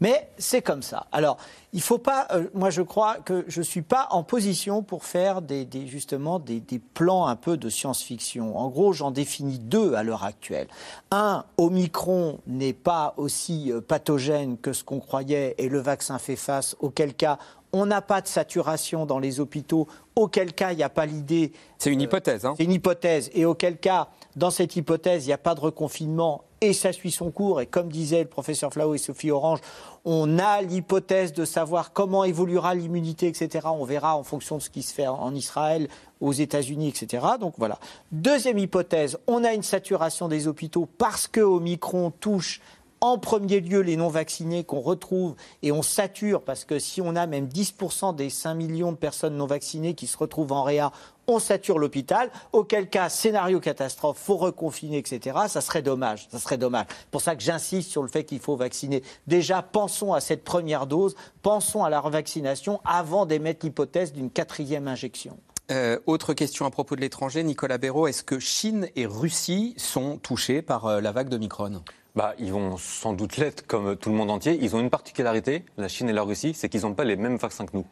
[0.01, 1.07] mais c'est comme ça.
[1.13, 1.39] Alors,
[1.73, 2.29] il faut pas.
[2.33, 5.41] Euh, moi, je crois que je suis pas en position pour faire
[5.87, 8.59] justement des, des, plans un peu de science-fiction.
[8.59, 10.69] En gros, j'en définis deux à l'heure actuelle.
[11.11, 11.22] Un,
[11.57, 16.77] Omicron n'est pas aussi euh, pathogène que ce qu'on croyait et le vaccin fait face.
[16.81, 17.39] Auquel cas,
[17.73, 21.53] on n'a pas de saturation dans les hôpitaux, auquel cas il n'y a pas l'idée.
[21.79, 22.45] C'est une hypothèse.
[22.45, 22.55] Hein.
[22.57, 23.31] C'est une hypothèse.
[23.35, 27.11] Et auquel cas, dans cette hypothèse, il n'y a pas de reconfinement et ça suit
[27.11, 27.61] son cours.
[27.61, 29.61] Et comme disaient le professeur Flau et Sophie Orange,
[30.05, 33.67] on a l'hypothèse de savoir comment évoluera l'immunité, etc.
[33.73, 35.89] On verra en fonction de ce qui se fait en Israël,
[36.21, 37.27] aux États-Unis, etc.
[37.41, 37.79] Donc voilà.
[38.13, 42.61] Deuxième hypothèse, on a une saturation des hôpitaux parce que Omicron touche
[43.03, 47.27] en premier lieu les non-vaccinés qu'on retrouve et on sature, parce que si on a
[47.27, 50.93] même 10% des 5 millions de personnes non vaccinées qui se retrouvent en réa,
[51.27, 55.37] on sature l'hôpital, auquel cas, scénario catastrophe, faut reconfiner, etc.
[55.49, 56.87] Ça serait dommage, ça serait dommage.
[57.11, 59.03] Pour ça que j'insiste sur le fait qu'il faut vacciner.
[59.27, 64.87] Déjà, pensons à cette première dose, pensons à la revaccination avant d'émettre l'hypothèse d'une quatrième
[64.87, 65.37] injection.
[65.73, 70.19] Euh, autre question à propos de l'étranger, Nicolas Béraud, est-ce que Chine et Russie sont
[70.19, 71.83] touchés par euh, la vague de Micron
[72.15, 74.59] bah, ils vont sans doute l'être comme tout le monde entier.
[74.61, 77.37] Ils ont une particularité, la Chine et la Russie, c'est qu'ils n'ont pas les mêmes
[77.37, 77.87] vaccins que nous.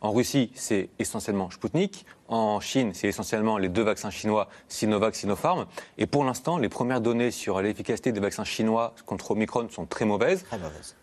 [0.00, 2.04] En Russie, c'est essentiellement Sputnik.
[2.32, 5.66] En Chine, c'est essentiellement les deux vaccins chinois, Sinovac, Sinopharm.
[5.98, 10.06] Et pour l'instant, les premières données sur l'efficacité des vaccins chinois contre Omicron sont très
[10.06, 10.46] mauvaises.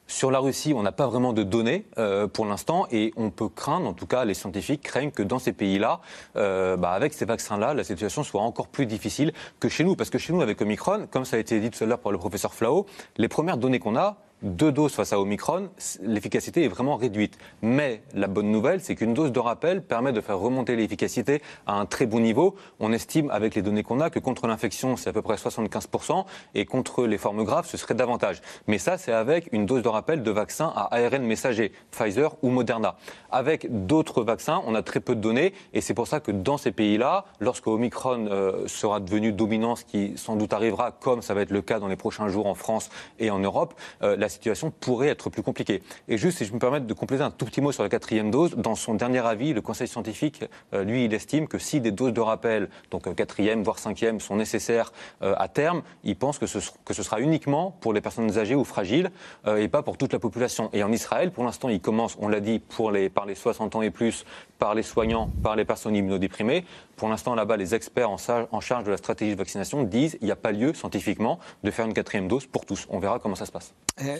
[0.07, 3.47] Sur la Russie, on n'a pas vraiment de données euh, pour l'instant et on peut
[3.47, 5.99] craindre, en tout cas les scientifiques craignent que dans ces pays-là,
[6.35, 9.95] euh, bah, avec ces vaccins-là, la situation soit encore plus difficile que chez nous.
[9.95, 12.11] Parce que chez nous, avec Omicron, comme ça a été dit tout à l'heure par
[12.11, 15.69] le professeur Flao, les premières données qu'on a, deux doses face à Omicron,
[16.01, 17.37] l'efficacité est vraiment réduite.
[17.61, 21.73] Mais la bonne nouvelle, c'est qu'une dose de rappel permet de faire remonter l'efficacité à
[21.73, 22.55] un très bon niveau.
[22.79, 26.25] On estime, avec les données qu'on a, que contre l'infection, c'est à peu près 75%,
[26.55, 28.41] et contre les formes graves, ce serait davantage.
[28.67, 32.49] Mais ça, c'est avec une dose de rappel de vaccin à ARN messager, Pfizer ou
[32.49, 32.95] Moderna.
[33.31, 36.57] Avec d'autres vaccins, on a très peu de données, et c'est pour ça que dans
[36.57, 41.33] ces pays-là, lorsque Omicron euh, sera devenu dominant, ce qui sans doute arrivera, comme ça
[41.33, 44.71] va être le cas dans les prochains jours en France et en Europe, euh, situation
[44.71, 45.81] pourrait être plus compliquée.
[46.07, 48.31] Et juste, si je me permets de compléter un tout petit mot sur la quatrième
[48.31, 51.91] dose, dans son dernier avis, le Conseil scientifique, euh, lui, il estime que si des
[51.91, 56.37] doses de rappel, donc euh, quatrième, voire cinquième, sont nécessaires euh, à terme, il pense
[56.37, 59.11] que ce, que ce sera uniquement pour les personnes âgées ou fragiles
[59.47, 60.69] et pas pour toute la population.
[60.73, 63.75] Et en Israël, pour l'instant, il commence, on l'a dit, pour les, par les 60
[63.75, 64.25] ans et plus,
[64.59, 66.65] par les soignants, par les personnes immunodéprimées.
[66.99, 68.17] Pour l'instant, là-bas, les experts en,
[68.59, 71.85] charge de la stratégie de vaccination disent qu'il n'y a pas lieu scientifiquement de faire
[71.85, 72.87] une quatrième dose pour tous.
[72.89, 73.73] On verra comment ça se passe.
[74.01, 74.17] Euh,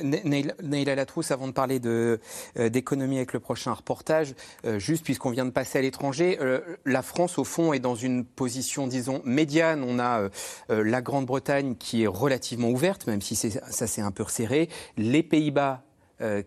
[0.64, 2.18] Neila Latrousse, avant de parler euh,
[2.70, 6.40] d'économie avec le prochain reportage, euh, juste puisqu'on vient de passer à l'étranger,
[6.86, 9.84] la France, au fond, est dans une position, disons, médiane.
[9.84, 10.30] On a
[10.70, 14.70] la Grande-Bretagne qui est relativement ouverte, même si ça s'est un peu resserré.
[14.96, 15.84] Les Pays-Bas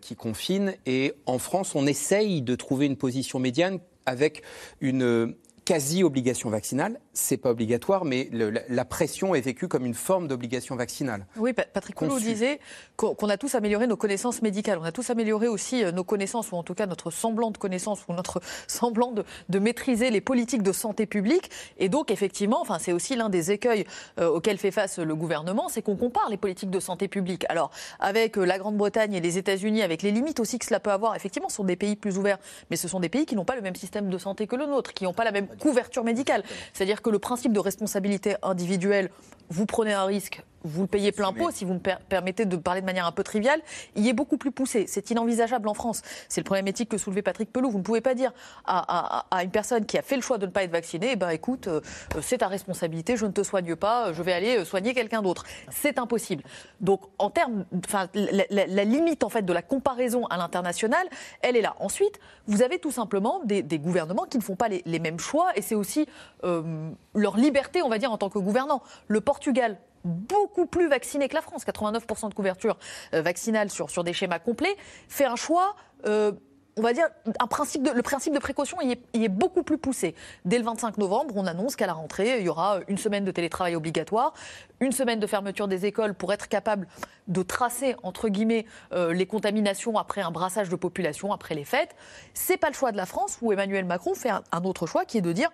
[0.01, 0.73] qui confinent.
[0.87, 3.77] Et en France, on essaye de trouver une position médiane
[4.07, 4.41] avec
[4.81, 5.35] une
[5.65, 6.99] quasi-obligation vaccinale.
[7.13, 11.25] C'est pas obligatoire, mais la, pression est vécue comme une forme d'obligation vaccinale.
[11.37, 12.59] Oui, Patrick Coulot disait
[12.97, 14.77] qu'on a tous amélioré nos connaissances médicales.
[14.81, 17.57] On a tous amélioré aussi euh, nos connaissances, ou en tout cas notre semblant de
[17.57, 21.49] connaissances, ou notre semblant de, maîtriser les politiques de santé publique.
[21.77, 23.85] Et donc, effectivement, enfin, c'est aussi l'un des écueils
[24.19, 27.45] euh, auxquels fait face le gouvernement, c'est qu'on compare les politiques de santé publique.
[27.47, 30.91] Alors, avec euh, la Grande-Bretagne et les États-Unis, avec les limites aussi que cela peut
[30.91, 32.39] avoir, effectivement, ce sont des pays plus ouverts,
[32.69, 34.65] mais ce sont des pays qui n'ont pas le même système de santé que le
[34.65, 36.43] nôtre, qui n'ont pas la même couverture médicale.
[36.73, 39.09] C'est-à-dire que le principe de responsabilité individuelle,
[39.49, 42.81] vous prenez un risque, vous le payez plein pot, si vous me permettez de parler
[42.81, 43.61] de manière un peu triviale,
[43.95, 44.85] il est beaucoup plus poussé.
[44.87, 46.01] C'est inenvisageable en France.
[46.29, 47.69] C'est le problème éthique que soulevait Patrick Pelou.
[47.69, 48.31] Vous ne pouvez pas dire
[48.65, 51.29] à, une personne qui a fait le choix de ne pas être vaccinée, eh ben,
[51.29, 51.81] écoute, euh,
[52.21, 55.43] c'est ta responsabilité, je ne te soigne pas, je vais aller euh, soigner quelqu'un d'autre.
[55.69, 56.43] C'est impossible.
[56.81, 61.07] Donc, en termes, enfin, la, limite en fait de la comparaison à l'international,
[61.41, 61.75] elle est là.
[61.79, 65.61] Ensuite, vous avez tout simplement des, gouvernements qui ne font pas les, mêmes choix, et
[65.61, 66.07] c'est aussi
[66.43, 68.81] euh, leur liberté, on va dire, en tant que gouvernant.
[69.07, 72.77] Le Portugal beaucoup plus vacciné que la France, 89% de couverture
[73.13, 74.75] euh, vaccinale sur, sur des schémas complets,
[75.07, 75.75] fait un choix.
[76.05, 76.31] Euh,
[76.75, 77.07] on va dire,
[77.39, 80.15] un principe de, le principe de précaution il est, beaucoup plus poussé.
[80.43, 83.31] Dès le 25 novembre, on annonce qu'à la rentrée, il y aura une semaine de
[83.31, 84.33] télétravail obligatoire,
[84.79, 86.87] une semaine de fermeture des écoles pour être capable
[87.27, 91.95] de tracer, entre guillemets, euh, les contaminations après un brassage de population, après les fêtes.
[92.33, 95.19] C'est pas le choix de la France où Emmanuel Macron fait un autre choix qui
[95.19, 95.51] est de dire,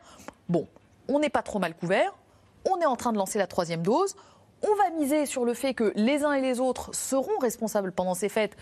[0.47, 0.67] bon,
[1.09, 2.13] on n'est pas trop mal couvert,
[2.69, 4.15] on est en train de lancer la troisième dose,
[4.61, 8.13] on va miser sur le fait que les uns et les autres seront responsables pendant
[8.13, 8.55] ces fêtes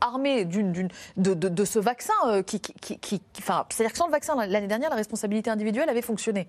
[0.00, 5.50] armés de, ce vaccin euh, qui, c'est-à-dire que sans le vaccin l'année dernière, la responsabilité
[5.50, 6.48] individuelle avait fonctionné.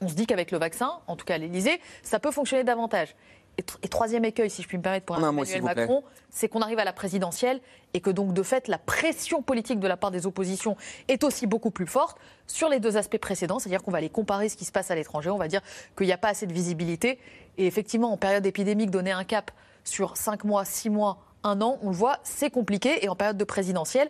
[0.00, 3.14] On se dit qu'avec le vaccin, en tout cas à l'Élysée, ça peut fonctionner davantage.
[3.58, 6.84] Et, troisième écueil, si je puis me permettre, pour Emmanuel Macron, c'est qu'on arrive à
[6.84, 7.60] la présidentielle
[7.92, 10.76] et que donc de fait, la pression politique de la part des oppositions
[11.08, 14.48] est aussi beaucoup plus forte sur les deux aspects précédents, c'est-à-dire qu'on va aller comparer
[14.48, 15.60] ce qui se passe à l'étranger, on va dire
[15.96, 17.18] qu'il n'y a pas assez de visibilité.
[17.56, 19.50] Et effectivement, en période épidémique, donner un cap
[19.82, 23.04] sur cinq mois, six mois, un an, on le voit, c'est compliqué.
[23.04, 24.08] Et en période de présidentielle,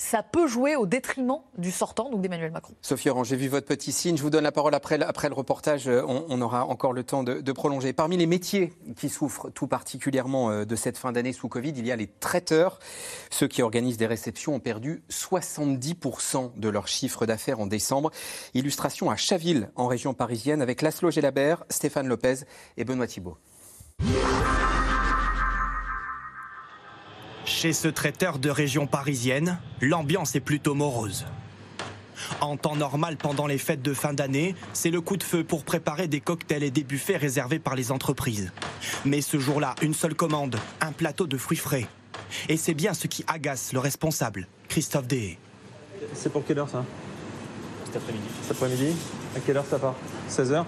[0.00, 2.72] ça peut jouer au détriment du sortant, donc d'Emmanuel Macron.
[2.80, 4.16] Sophie Orange, j'ai vu votre petit signe.
[4.16, 5.88] Je vous donne la parole après, le reportage.
[5.88, 7.92] Euh, on, aura encore le temps de, prolonger.
[7.92, 11.86] Parmi les métiers qui souffrent tout particulièrement euh, de cette fin d'année sous Covid, il
[11.86, 12.78] y a les traiteurs.
[13.28, 18.10] Ceux qui organisent des réceptions ont perdu 70% de leur chiffre d'affaires en décembre.
[18.54, 22.46] Illustration à Chaville, en région parisienne, avec Laszlo, Gelabert, Stéphane Lopez
[22.78, 23.36] et Benoît Thibault.
[27.50, 31.26] Chez ce traiteur de région parisienne, l'ambiance est plutôt morose.
[32.40, 35.64] En temps normal, pendant les fêtes de fin d'année, c'est le coup de feu pour
[35.64, 38.52] préparer des cocktails et des buffets réservés par les entreprises.
[39.04, 41.88] Mais ce jour-là, une seule commande, un plateau de fruits frais.
[42.48, 45.36] Et c'est bien ce qui agace le responsable, Christophe Dehé.
[46.14, 46.84] C'est pour quelle heure ça
[47.84, 48.28] Cet après-midi.
[48.42, 48.96] Cet après-midi
[49.36, 49.96] À quelle heure ça part
[50.30, 50.64] 16h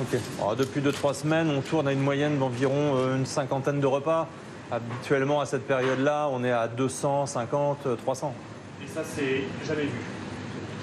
[0.00, 0.20] Ok.
[0.40, 4.28] Alors, depuis 2-3 semaines, on tourne à une moyenne d'environ euh, une cinquantaine de repas.
[4.70, 8.34] Habituellement, à cette période-là, on est à 250, 300.
[8.82, 10.00] Et ça, c'est jamais vu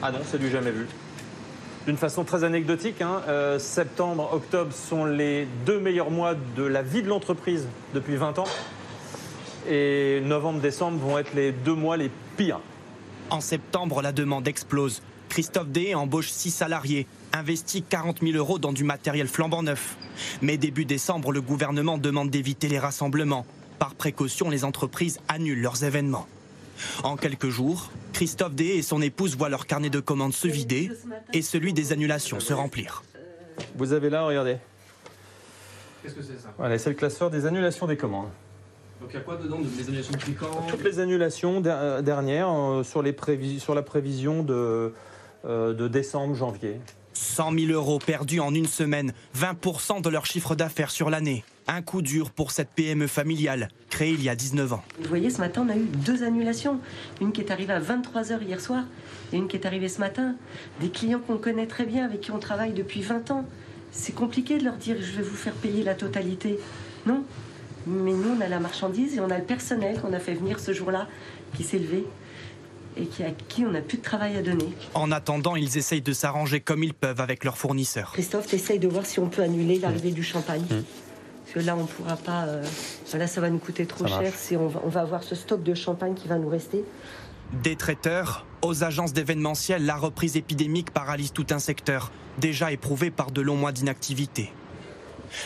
[0.01, 0.87] Ah non, c'est du jamais vu.
[1.87, 6.83] D'une façon très anecdotique, hein, euh, septembre, octobre sont les deux meilleurs mois de la
[6.83, 8.47] vie de l'entreprise depuis 20 ans.
[9.67, 12.59] Et novembre, décembre vont être les deux mois les pires.
[13.31, 15.01] En septembre, la demande explose.
[15.29, 19.95] Christophe D embauche 6 salariés, investit 40 000 euros dans du matériel flambant neuf.
[20.41, 23.45] Mais début décembre, le gouvernement demande d'éviter les rassemblements.
[23.81, 26.27] Par précaution, les entreprises annulent leurs événements.
[27.03, 30.91] En quelques jours, Christophe D et son épouse voient leur carnet de commandes se vider
[31.33, 33.01] et celui des annulations se remplir.
[33.75, 34.57] Vous avez là, regardez.
[36.03, 36.53] Qu'est-ce que c'est ça?
[36.59, 38.29] Voilà, c'est le classeur des annulations des commandes.
[39.01, 40.67] Donc il y a quoi dedans Des annulations quand?
[40.69, 44.93] Toutes les annulations der- euh, dernières euh, sur, les prévis- sur la prévision de,
[45.45, 46.79] euh, de décembre, janvier.
[47.13, 51.43] 100 000 euros perdus en une semaine, 20% de leur chiffre d'affaires sur l'année.
[51.67, 54.83] Un coup dur pour cette PME familiale, créée il y a 19 ans.
[54.99, 56.79] Vous voyez, ce matin, on a eu deux annulations.
[57.21, 58.83] Une qui est arrivée à 23h hier soir
[59.31, 60.35] et une qui est arrivée ce matin.
[60.79, 63.45] Des clients qu'on connaît très bien, avec qui on travaille depuis 20 ans.
[63.91, 66.57] C'est compliqué de leur dire je vais vous faire payer la totalité.
[67.05, 67.23] Non.
[67.87, 70.59] Mais nous, on a la marchandise et on a le personnel qu'on a fait venir
[70.59, 71.07] ce jour-là
[71.55, 72.05] qui s'est levé
[72.97, 74.69] et qui, à qui on n'a plus de travail à donner.
[74.93, 78.11] En attendant, ils essayent de s'arranger comme ils peuvent avec leurs fournisseurs.
[78.13, 80.65] Christophe, essaye de voir si on peut annuler l'arrivée du champagne.
[80.67, 80.81] Parce
[81.53, 82.45] que là, on ne pourra pas.
[82.45, 82.63] euh,
[83.13, 84.33] Là, ça va nous coûter trop Ça cher.
[84.35, 86.83] Si on, va, on va avoir ce stock de champagne qui va nous rester.
[87.63, 93.31] Des traiteurs aux agences d'événementiel, la reprise épidémique paralyse tout un secteur, déjà éprouvé par
[93.31, 94.51] de longs mois d'inactivité.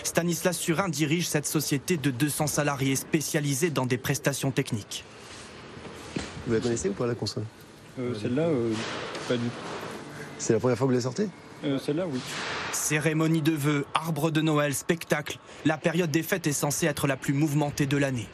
[0.03, 5.03] Stanislas Surin dirige cette société de 200 salariés spécialisés dans des prestations techniques.
[6.47, 7.43] Vous la connaissez ou pas la console?
[8.21, 8.71] Celle-là, euh,
[9.27, 9.43] pas du
[10.37, 11.29] C'est la première fois que vous la sortez?
[11.69, 11.79] Tout.
[11.79, 12.19] Celle-là, oui.
[12.71, 17.17] Cérémonie de vœux, arbre de Noël, spectacle, la période des fêtes est censée être la
[17.17, 18.27] plus mouvementée de l'année.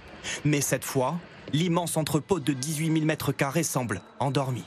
[0.45, 1.15] Mais cette fois,
[1.53, 4.63] l'immense entrepôt de 18 000 mètres carrés semble endormi.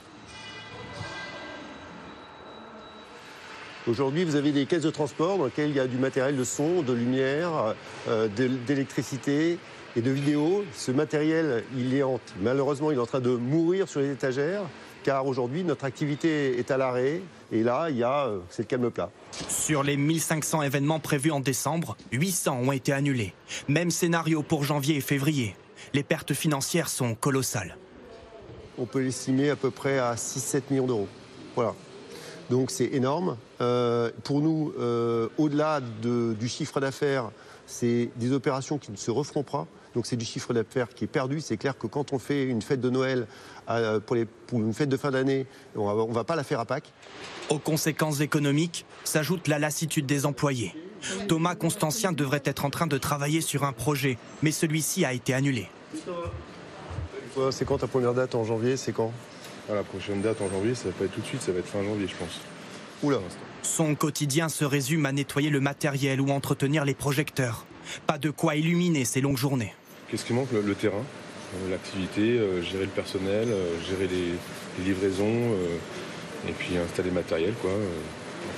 [3.87, 6.43] Aujourd'hui, vous avez des caisses de transport dans lesquelles il y a du matériel de
[6.43, 7.75] son, de lumière,
[8.09, 8.27] euh,
[8.65, 9.59] d'électricité
[9.95, 10.65] et de vidéo.
[10.73, 14.63] Ce matériel, il est en- malheureusement, il est en train de mourir sur les étagères,
[15.05, 17.21] car aujourd'hui, notre activité est à l'arrêt.
[17.51, 19.11] Et là, il y a, euh, c'est le calme plat.
[19.47, 23.35] Sur les 1500 événements prévus en décembre, 800 ont été annulés.
[23.67, 25.55] Même scénario pour janvier et février.
[25.93, 27.77] Les pertes financières sont colossales.
[28.79, 31.07] On peut l'estimer à peu près à 6-7 millions d'euros.
[31.55, 31.75] Voilà.
[32.49, 33.37] Donc c'est énorme.
[33.61, 37.29] Euh, pour nous, euh, au-delà de- du chiffre d'affaires,
[37.67, 39.67] c'est des opérations qui ne se referont pas.
[39.95, 41.39] Donc c'est du chiffre d'affaires qui est perdu.
[41.41, 43.27] C'est clair que quand on fait une fête de Noël
[43.69, 46.59] euh, pour, les- pour une fête de fin d'année, on ne va pas la faire
[46.59, 46.91] à Pâques.
[47.49, 50.75] Aux conséquences économiques s'ajoute la lassitude des employés.
[51.27, 55.33] Thomas Constantien devrait être en train de travailler sur un projet, mais celui-ci a été
[55.33, 55.69] annulé.
[57.51, 58.75] C'est quand ta première date en janvier?
[58.77, 59.11] C'est quand?
[59.69, 61.59] Ah, la prochaine date en janvier, ça va pas être tout de suite, ça va
[61.59, 62.39] être fin janvier, je pense.
[63.03, 63.17] Oula.
[63.61, 67.65] Son quotidien se résume à nettoyer le matériel ou entretenir les projecteurs.
[68.07, 69.73] Pas de quoi illuminer ces longues journées.
[70.09, 71.03] Qu'est-ce qui manque le, le terrain,
[71.55, 74.33] euh, l'activité, euh, gérer le personnel, euh, gérer les,
[74.79, 75.77] les livraisons, euh,
[76.47, 77.71] et puis installer le matériel, quoi.
[77.71, 77.87] euh,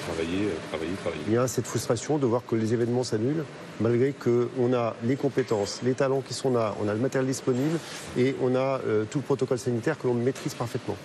[0.06, 1.22] travailler, euh, travailler, travailler.
[1.28, 3.46] Il y a cette frustration de voir que les événements s'annulent,
[3.80, 7.80] malgré qu'on a les compétences, les talents qui sont là, on a le matériel disponible
[8.18, 10.98] et on a euh, tout le protocole sanitaire que l'on maîtrise parfaitement.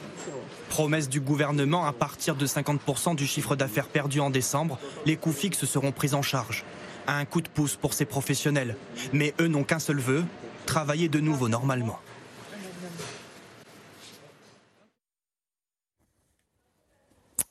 [0.69, 5.33] Promesse du gouvernement, à partir de 50% du chiffre d'affaires perdu en décembre, les coûts
[5.33, 6.65] fixes seront pris en charge.
[7.07, 8.77] Un coup de pouce pour ces professionnels.
[9.13, 10.25] Mais eux n'ont qu'un seul vœu,
[10.67, 11.99] travailler de nouveau normalement.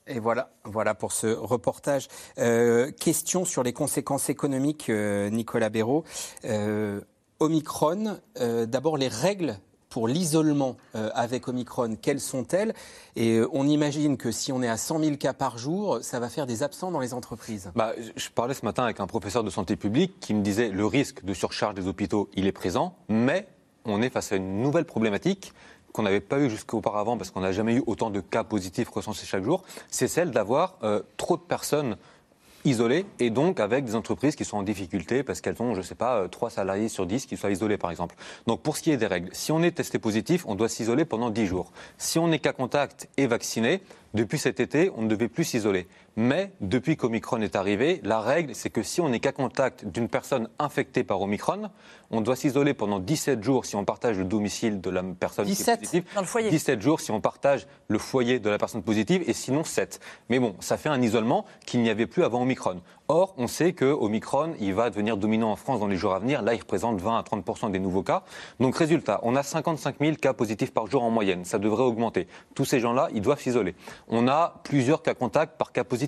[0.08, 2.08] Et voilà, voilà pour ce reportage.
[2.38, 6.04] Euh, question sur les conséquences économiques, euh, Nicolas Béraud.
[6.44, 7.02] Euh,
[7.40, 8.20] Omicron,
[8.68, 9.58] d'abord les règles
[9.92, 12.74] pour l'isolement euh, avec Omicron, quelles sont-elles?
[13.16, 16.20] Et euh, on imagine que si on est à 100 000 cas par jour, ça
[16.20, 17.72] va faire des absents dans les entreprises.
[17.76, 20.86] Bah, je parlais ce matin avec un professeur de santé publique qui me disait le
[20.86, 23.48] risque de surcharge des hôpitaux, il est présent, mais
[23.86, 25.54] on est face à une nouvelle problématique
[25.92, 29.26] qu'on n'avait pas eu jusqu'auparavant parce qu'on n'a jamais eu autant de cas positifs recensés
[29.26, 31.98] chaque jour, c'est celle d'avoir euh, trop de personnes
[32.66, 35.84] isolés et donc avec des entreprises qui sont en difficulté parce qu'elles ont, je ne
[35.84, 38.16] sais pas, 3 salariés sur 10 qui soient isolés par exemple.
[38.48, 41.06] Donc pour ce qui est des règles, si on est testé positif, on doit s'isoler
[41.06, 41.72] pendant 10 jours.
[41.98, 43.82] Si on est cas contact et vacciné,
[44.14, 45.88] depuis cet été, on ne devait plus s'isoler.
[46.18, 50.10] Mais depuis qu'Omicron est arrivé, la règle, c'est que si on n'est qu'à contact d'une
[50.10, 51.70] personne infectée par Omicron,
[52.10, 55.66] on doit s'isoler pendant 17 jours si on partage le domicile de la personne 17
[55.66, 56.04] qui est positive.
[56.14, 56.50] Dans le foyer.
[56.50, 60.02] 17 jours si on partage le foyer de la personne positive et sinon 7.
[60.30, 62.82] Mais bon, ça fait un isolement qu'il n'y avait plus avant Omicron.
[63.08, 66.20] Or, on sait que Omicron, il va devenir dominant en France dans les jours à
[66.20, 66.42] venir.
[66.42, 68.24] Là, il représente 20 à 30% des nouveaux cas.
[68.60, 71.44] Donc, résultat, on a 55 000 cas positifs par jour en moyenne.
[71.44, 72.28] Ça devrait augmenter.
[72.56, 73.76] Tous ces gens-là, ils doivent s'isoler.
[74.08, 76.01] On a plusieurs cas contacts par cas positif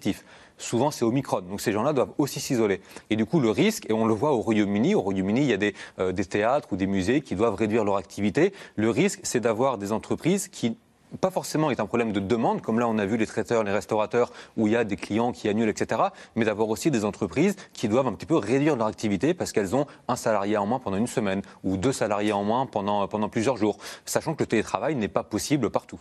[0.57, 1.41] souvent c'est Omicron.
[1.41, 2.81] Donc ces gens-là doivent aussi s'isoler.
[3.09, 5.53] Et du coup, le risque, et on le voit au Royaume-Uni, au Royaume-Uni, il y
[5.53, 8.53] a des, euh, des théâtres ou des musées qui doivent réduire leur activité.
[8.75, 10.77] Le risque, c'est d'avoir des entreprises qui
[11.21, 13.71] pas forcément est un problème de demande, comme là on a vu les traiteurs, les
[13.71, 16.01] restaurateurs, où il y a des clients qui annulent, etc.,
[16.35, 19.75] mais d'avoir aussi des entreprises qui doivent un petit peu réduire leur activité parce qu'elles
[19.75, 23.29] ont un salarié en moins pendant une semaine ou deux salariés en moins pendant, pendant
[23.29, 25.99] plusieurs jours, sachant que le télétravail n'est pas possible partout.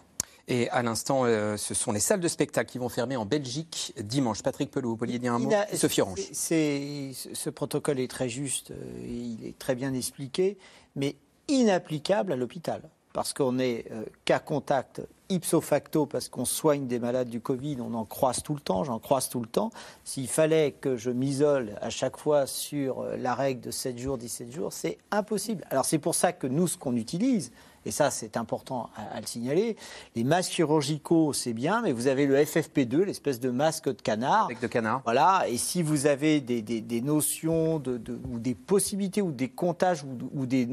[0.48, 3.94] Et à l'instant, euh, ce sont les salles de spectacle qui vont fermer en Belgique
[4.02, 4.42] dimanche.
[4.42, 6.20] Patrick Pelot, vous vouliez dire un mot Sophie Orange.
[6.32, 8.74] Ce protocole est très juste, euh,
[9.06, 10.58] il est très bien expliqué,
[10.96, 11.16] mais
[11.48, 12.82] inapplicable à l'hôpital
[13.12, 17.78] parce qu'on est euh, cas contact ipso facto, parce qu'on soigne des malades du Covid,
[17.80, 19.70] on en croise tout le temps, j'en croise tout le temps.
[20.04, 24.18] S'il fallait que je m'isole à chaque fois sur euh, la règle de 7 jours,
[24.18, 25.64] 17 jours, c'est impossible.
[25.70, 27.52] Alors c'est pour ça que nous, ce qu'on utilise,
[27.84, 29.76] et ça c'est important à, le signaler,
[30.14, 34.46] les masques chirurgicaux c'est bien, mais vous avez le FFP2, l'espèce de masque de canard.
[34.46, 35.02] Avec de canard.
[35.04, 40.04] Voilà, et si vous avez des, notions de, ou des possibilités ou des comptages
[40.34, 40.68] ou des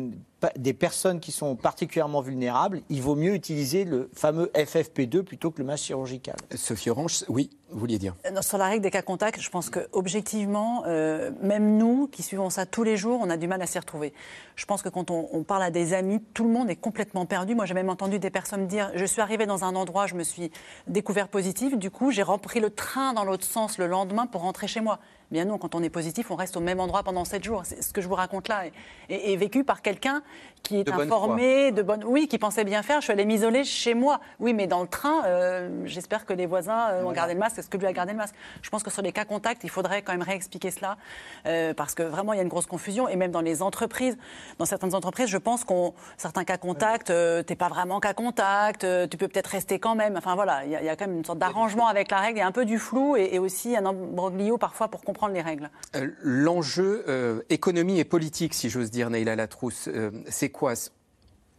[0.56, 5.60] des personnes qui sont particulièrement vulnérables, il vaut mieux utiliser le fameux FFP2 plutôt que
[5.60, 6.36] le masque chirurgical.
[6.56, 9.70] Sophie Orange, oui, vous vouliez dire euh, Sur la règle des cas contacts, je pense
[9.70, 13.62] que objectivement, euh, même nous qui suivons ça tous les jours, on a du mal
[13.62, 14.14] à s'y retrouver.
[14.56, 17.56] Je pense que quand on, parle à des amis, tout le monde est complètement perdu.
[17.56, 20.24] Moi, j'ai même entendu des personnes dire Je suis arrivée dans un endroit, je me
[20.24, 20.52] suis
[20.88, 24.68] découvert positif, du coup, j'ai repris le train dans l'autre sens le lendemain pour rentrer
[24.68, 25.00] chez moi.
[25.32, 27.62] Bien non, quand on est positif, on reste au même endroit pendant 7 jours.
[27.64, 28.64] C'est ce que je vous raconte là
[29.10, 30.24] est, vécu par quelqu'un
[30.64, 33.00] qui est informé, de bonne, oui, qui pensait bien faire.
[33.00, 34.22] Je suis allée m'isoler chez moi.
[34.40, 37.60] Oui, mais dans le train, euh, j'espère que les voisins euh, ont gardé le masque.
[37.60, 38.34] Est-ce que lui a gardé le masque?
[38.64, 40.98] Je pense que sur les cas contacts, il faudrait quand même réexpliquer cela
[41.46, 44.18] euh, parce que vraiment il y a une grosse confusion et même dans les entreprises,
[44.58, 47.14] dans certaines entreprises, je pense qu'on certains cas contacts,
[47.46, 50.18] t'es pas vraiment cas contact, tu peux peut-être rester quand même.
[50.18, 52.44] Enfin voilà, il y, a quand même une sorte d'arrangement avec la règle, il y
[52.44, 55.70] a un peu du flou et, et aussi un embroglio parfois pour comprendre les règles.
[55.96, 60.74] Euh, L'enjeu euh, économie et politique, si j'ose dire, Neila Latrousse, euh, c'est quoi?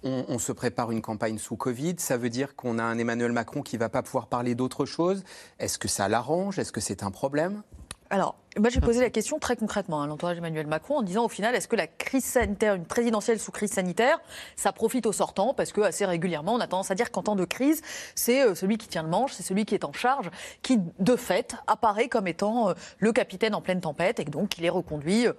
[0.03, 3.61] On, se prépare une campagne sous Covid, ça veut dire qu'on a un Emmanuel Macron
[3.61, 5.23] qui ne va pas pouvoir parler d'autre chose?
[5.59, 6.59] Est-ce que ça l'arrange?
[6.59, 7.63] Est-ce que c'est un problème?
[8.09, 11.29] Alors, moi j'ai posé la question très concrètement à l'entourage d'Emmanuel Macron en disant au
[11.29, 14.21] final, est-ce que la crise sanitaire, une présidentielle sous crise sanitaire,
[14.57, 15.55] ça profite aux sortants?
[15.55, 17.81] Parce que assez régulièrement, on a tendance à dire qu'en temps de crise,
[18.17, 20.31] c'est euh, celui qui tient le manche, c'est celui qui est en charge,
[20.63, 24.65] qui de fait apparaît comme étant euh, le capitaine en pleine tempête et donc il
[24.65, 25.29] est reconduit.
[25.29, 25.33] Euh,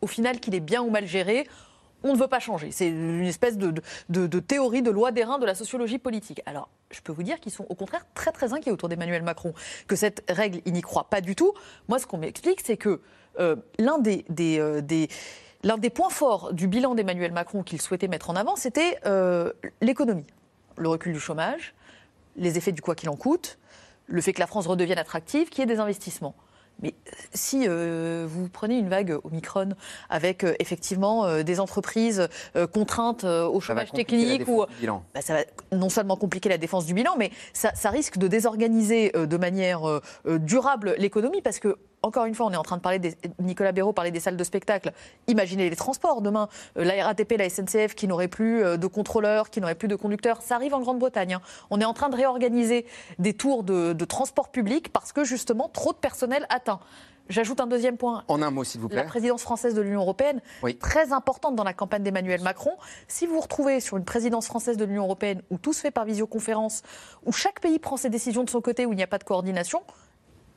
[0.00, 1.48] au final, qu'il est bien ou mal géré,
[2.02, 2.70] on ne veut pas changer.
[2.70, 6.42] C'est une espèce de, théorie de loi d'airain de la sociologie politique.
[6.46, 9.52] Alors, je peux vous dire qu'ils sont au contraire très inquiets autour d'Emmanuel Macron,
[9.86, 11.52] que cette règle, il n'y croit pas du tout.
[11.88, 13.00] Moi, ce qu'on m'explique, c'est que
[13.40, 14.24] euh, l'un des,
[14.58, 14.80] euh,
[15.62, 19.52] l'un des points forts du bilan d'Emmanuel Macron qu'il souhaitait mettre en avant, c'était euh,
[19.80, 20.26] l'économie.
[20.76, 21.74] Le recul du chômage,
[22.36, 23.58] les effets du quoi qu'il en coûte,
[24.06, 26.34] le fait que la France redevienne attractive, qu'il y ait des investissements.
[26.82, 26.94] Mais
[27.34, 29.70] si euh, vous prenez une vague Omicron
[30.08, 32.28] avec euh, effectivement euh, des entreprises
[32.72, 34.64] contraintes au chômage technique, ou,
[35.14, 35.40] bah, ça va
[35.72, 40.00] non seulement compliquer la défense du bilan, mais ça, ça risque de désorganiser de manière
[40.26, 43.72] durable l'économie parce que encore une fois, on est en train de parler des, Nicolas
[43.72, 44.92] Béraud parlait des salles de spectacle.
[45.26, 49.50] Imaginez les transports demain, euh, la RATP, la SNCF qui n'aurait plus euh, de contrôleurs,
[49.50, 50.42] qui n'aurait plus de conducteurs.
[50.42, 51.34] Ça arrive en Grande-Bretagne.
[51.34, 51.42] Hein.
[51.70, 52.86] On est en train de réorganiser
[53.18, 56.80] des tours de, transport public parce que justement trop de personnel atteint.
[57.28, 58.24] J'ajoute un deuxième point.
[58.28, 58.96] En un mot, s'il vous plaît.
[58.96, 60.40] La présidence française de l'Union européenne,
[60.80, 62.70] très importante dans la campagne d'Emmanuel Macron.
[63.06, 65.90] Si vous vous retrouvez sur une présidence française de l'Union européenne où tout se fait
[65.90, 66.82] par visioconférence,
[67.26, 69.24] où chaque pays prend ses décisions de son côté, où il n'y a pas de
[69.24, 69.82] coordination,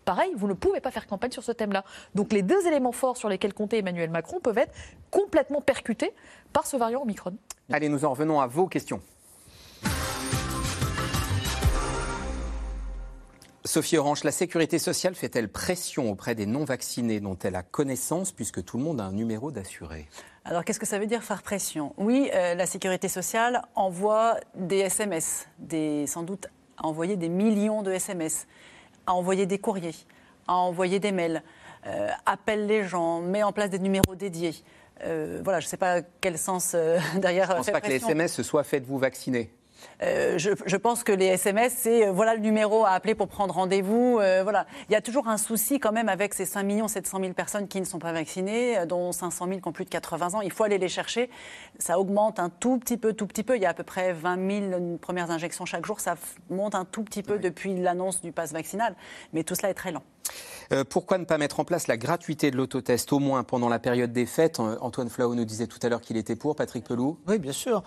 [0.05, 1.83] pareil, vous ne pouvez pas faire campagne sur ce thème-là.
[2.15, 4.73] Donc les deux éléments forts sur lesquels comptait Emmanuel Macron peuvent être
[5.09, 6.13] complètement percutés
[6.53, 7.33] par ce variant Omicron.
[7.71, 9.01] Allez, nous en revenons à vos questions.
[13.63, 18.65] Sophie Orange, la sécurité sociale fait-elle pression auprès des non-vaccinés dont elle a connaissance puisque
[18.65, 20.07] tout le monde a un numéro d'assuré?
[20.45, 21.93] Alors, qu'est-ce que ça veut dire faire pression?
[21.97, 26.47] Oui, euh, la sécurité sociale envoie des SMS, des, sans doute
[26.77, 28.47] a envoyé des millions de SMS
[29.05, 29.95] à envoyer des courriers,
[30.47, 31.43] à envoyer des mails,
[32.25, 34.53] appelle les gens, met en place des numéros dédiés.
[35.03, 36.75] voilà, je ne sais pas quel sens
[37.15, 37.47] derrière.
[37.47, 39.51] Je ne pense pas que les SMS se soient faites-vous vacciner.
[40.03, 43.53] Euh, je, pense que les SMS, c'est euh, voilà le numéro à appeler pour prendre
[43.53, 44.19] rendez-vous.
[44.19, 44.65] Euh, voilà.
[44.89, 47.79] Il y a toujours un souci quand même avec ces 5 700 000 personnes qui
[47.79, 50.41] ne sont pas vaccinées, dont 500 000 qui ont plus de 80 ans.
[50.41, 51.29] Il faut aller les chercher.
[51.77, 53.55] Ça augmente un tout petit peu, tout petit peu.
[53.55, 55.99] Il y a à peu près 20 000 premières injections chaque jour.
[55.99, 56.15] Ça
[56.49, 58.95] monte un tout petit peu depuis l'annonce du pass vaccinal.
[59.33, 60.03] Mais tout cela est très lent.
[60.71, 63.79] Euh, pourquoi ne pas mettre en place la gratuité de l'autotest, au moins pendant la
[63.79, 64.59] période des fêtes?
[64.59, 66.55] Euh, Antoine Flau nous disait tout à l'heure qu'il était pour.
[66.55, 67.83] Patrick Pelou Oui, bien sûr.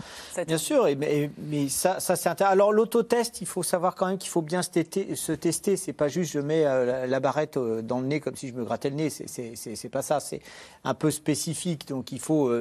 [0.47, 0.87] Bien sûr.
[0.99, 1.31] mais,
[1.69, 2.53] ça, ça c'est intéressant.
[2.53, 5.17] Alors, l'autotest, il faut savoir quand même qu'il faut bien se, tester.
[5.17, 5.77] Se tester.
[5.77, 8.65] C'est pas juste je mets euh, la barrette dans le nez comme si je me
[8.65, 9.11] grattais le nez.
[9.11, 10.21] C'est pas ça.
[10.21, 10.41] C'est
[10.85, 11.89] un peu spécifique.
[11.89, 12.53] Donc, il faut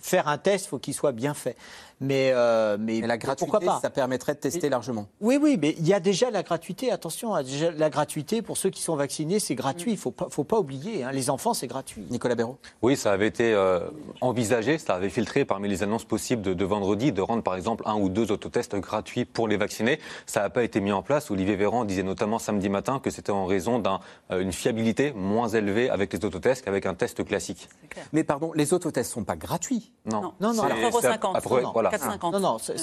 [0.00, 1.56] faire un test, il faut qu'il soit bien fait.
[2.00, 5.08] Mais, euh, mais, la gratuité, ça permettrait de tester largement.
[5.20, 6.92] Oui, oui, mais il y a déjà la gratuité.
[6.92, 9.92] Attention, la gratuité pour ceux qui sont vaccinés, c'est gratuit.
[9.92, 11.02] Il ne faut pas, faut pas oublier.
[11.02, 11.10] Hein.
[11.12, 12.06] Les enfants, c'est gratuit.
[12.10, 13.80] Nicolas Béraud Oui, ça avait été euh,
[14.20, 17.96] envisagé, ça avait filtré parmi les annonces possibles de, vendredi de rendre par exemple un
[17.96, 19.98] ou deux autotests gratuits pour les vaccinés.
[20.26, 21.30] Ça n'a pas été mis en place.
[21.30, 23.82] Olivier Véran disait notamment samedi matin que c'était en raison
[24.30, 27.68] d'une fiabilité moins élevée avec les autotests qu'avec un test classique.
[28.12, 30.32] Mais pardon, les autotests ne sont pas gratuits Non.
[30.40, 30.62] Non, non.
[30.62, 31.42] Alors, 50.
[31.72, 31.87] voilà.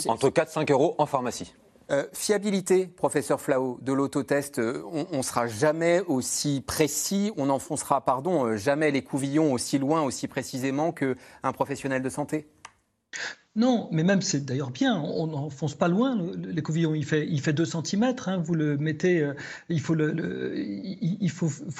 [0.07, 1.53] Entre 4 5 euros en pharmacie.
[1.91, 4.81] Euh, fiabilité, professeur Flao, de l'autotest, euh,
[5.11, 10.01] on ne sera jamais aussi précis, on n'enfoncera, pardon, euh, jamais les couvillons aussi loin,
[10.01, 12.49] aussi précisément qu'un professionnel de santé?
[13.55, 17.39] Non, mais même c'est d'ailleurs bien, on n'enfonce pas loin les couvillons, il fait, il
[17.39, 19.33] fait 2 cm, hein, vous le mettez, euh,
[19.69, 19.95] il, faut,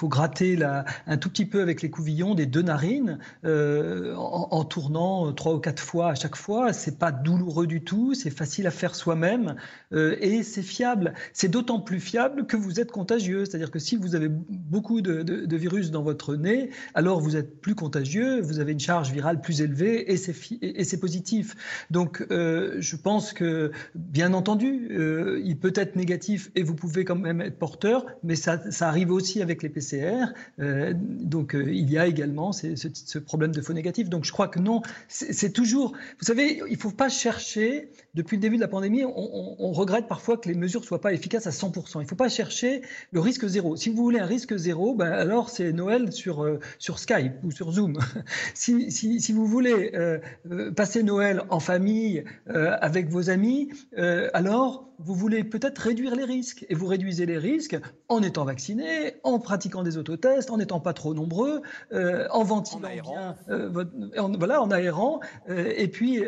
[0.07, 5.53] gratter un tout petit peu avec les couvillons des deux narines euh, en, tournant trois
[5.53, 8.95] ou quatre fois à chaque fois, c'est pas douloureux du tout, c'est facile à faire
[8.95, 9.55] soi-même
[9.91, 11.13] euh, et c'est fiable.
[11.33, 15.55] C'est d'autant plus fiable que vous êtes contagieux, c'est-à-dire que si vous avez beaucoup de,
[15.55, 19.61] virus dans votre nez, alors vous êtes plus contagieux, vous avez une charge virale plus
[19.61, 21.55] élevée et c'est positif.
[21.91, 27.05] Donc, euh, je pense que, bien entendu, euh, il peut être négatif et vous pouvez
[27.05, 30.33] quand même être porteur, mais ça, arrive aussi avec les PCR.
[30.59, 34.09] Euh, donc, il y a également ce, problème de faux négatif.
[34.09, 35.93] Donc, je crois que non, c'est toujours.
[36.19, 37.89] Vous savez, il ne faut pas chercher.
[38.13, 41.11] Depuis le début de la pandémie, on, regrette parfois que les mesures ne soient pas
[41.11, 41.95] efficaces à 100%.
[41.95, 43.75] Il ne faut pas chercher le risque zéro.
[43.75, 46.47] Si vous voulez un risque zéro, ben alors c'est Noël sur,
[46.79, 47.99] Skype ou sur Zoom.
[48.53, 49.91] si, si, vous voulez
[50.75, 56.65] passer Noël famille, euh, avec vos amis, euh, alors vous voulez peut-être réduire les risques.
[56.69, 57.77] Et vous réduisez les risques
[58.07, 62.79] en étant vacciné, en pratiquant des autotests, en n'étant pas trop nombreux, euh, en ventilant
[62.79, 63.35] bien,
[64.37, 66.23] voilà, en aérant, et puis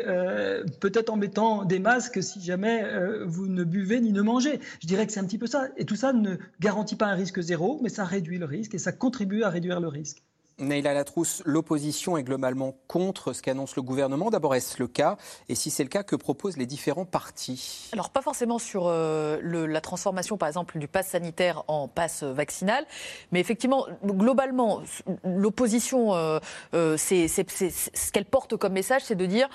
[0.80, 2.84] peut-être en mettant des masques si jamais
[3.24, 4.60] vous ne buvez ni ne mangez.
[4.82, 5.68] Je dirais que c'est un petit peu ça.
[5.78, 8.78] Et tout ça ne garantit pas un risque zéro, mais ça réduit le risque et
[8.78, 10.22] ça contribue à réduire le risque.
[10.58, 14.30] Neila Latrousse, l'opposition est globalement contre ce qu'annonce le gouvernement.
[14.30, 15.16] D'abord, est-ce le cas?
[15.48, 17.88] Et si c'est le cas, que proposent les différents partis?
[17.92, 22.84] Alors, pas forcément sur euh, la transformation, par exemple, du pass sanitaire en pass vaccinal.
[23.30, 24.82] Mais effectivement, globalement,
[25.24, 26.38] l'opposition, euh,
[26.74, 29.48] euh, ce qu'elle porte comme message, c'est de dire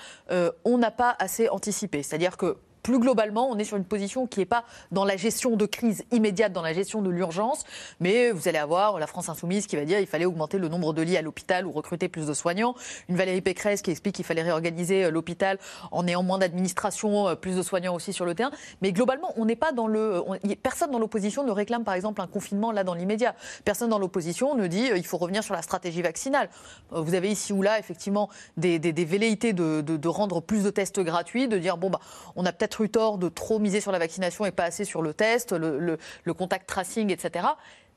[0.65, 2.03] on n'a pas assez anticipé.
[2.03, 5.55] C'est-à-dire que plus globalement, on est sur une position qui n'est pas dans la gestion
[5.55, 7.63] de crise immédiate, dans la gestion de l'urgence,
[8.01, 10.93] mais vous allez avoir la France insoumise qui va dire qu'il fallait augmenter le nombre
[10.93, 12.75] de lits à l'hôpital ou recruter plus de soignants,
[13.07, 15.57] une Valérie Pécresse qui explique qu'il fallait réorganiser euh, l'hôpital
[15.91, 18.51] en ayant moins d'administration, euh, plus de soignants aussi sur le terrain.
[18.81, 20.21] Mais globalement, on n'est pas dans le.
[20.61, 23.33] personne dans l'opposition ne réclame par exemple un confinement là dans l'immédiat.
[23.63, 26.49] Personne dans l'opposition ne dit qu'il euh, faut revenir sur la stratégie vaccinale.
[26.91, 31.47] Vous avez ici ou là effectivement des, velléités de, de, rendre plus de tests gratuits,
[31.47, 31.99] de dire bon bah
[32.35, 35.53] on a peut-être de trop miser sur la vaccination et pas assez sur le test,
[35.53, 37.45] le contact tracing, etc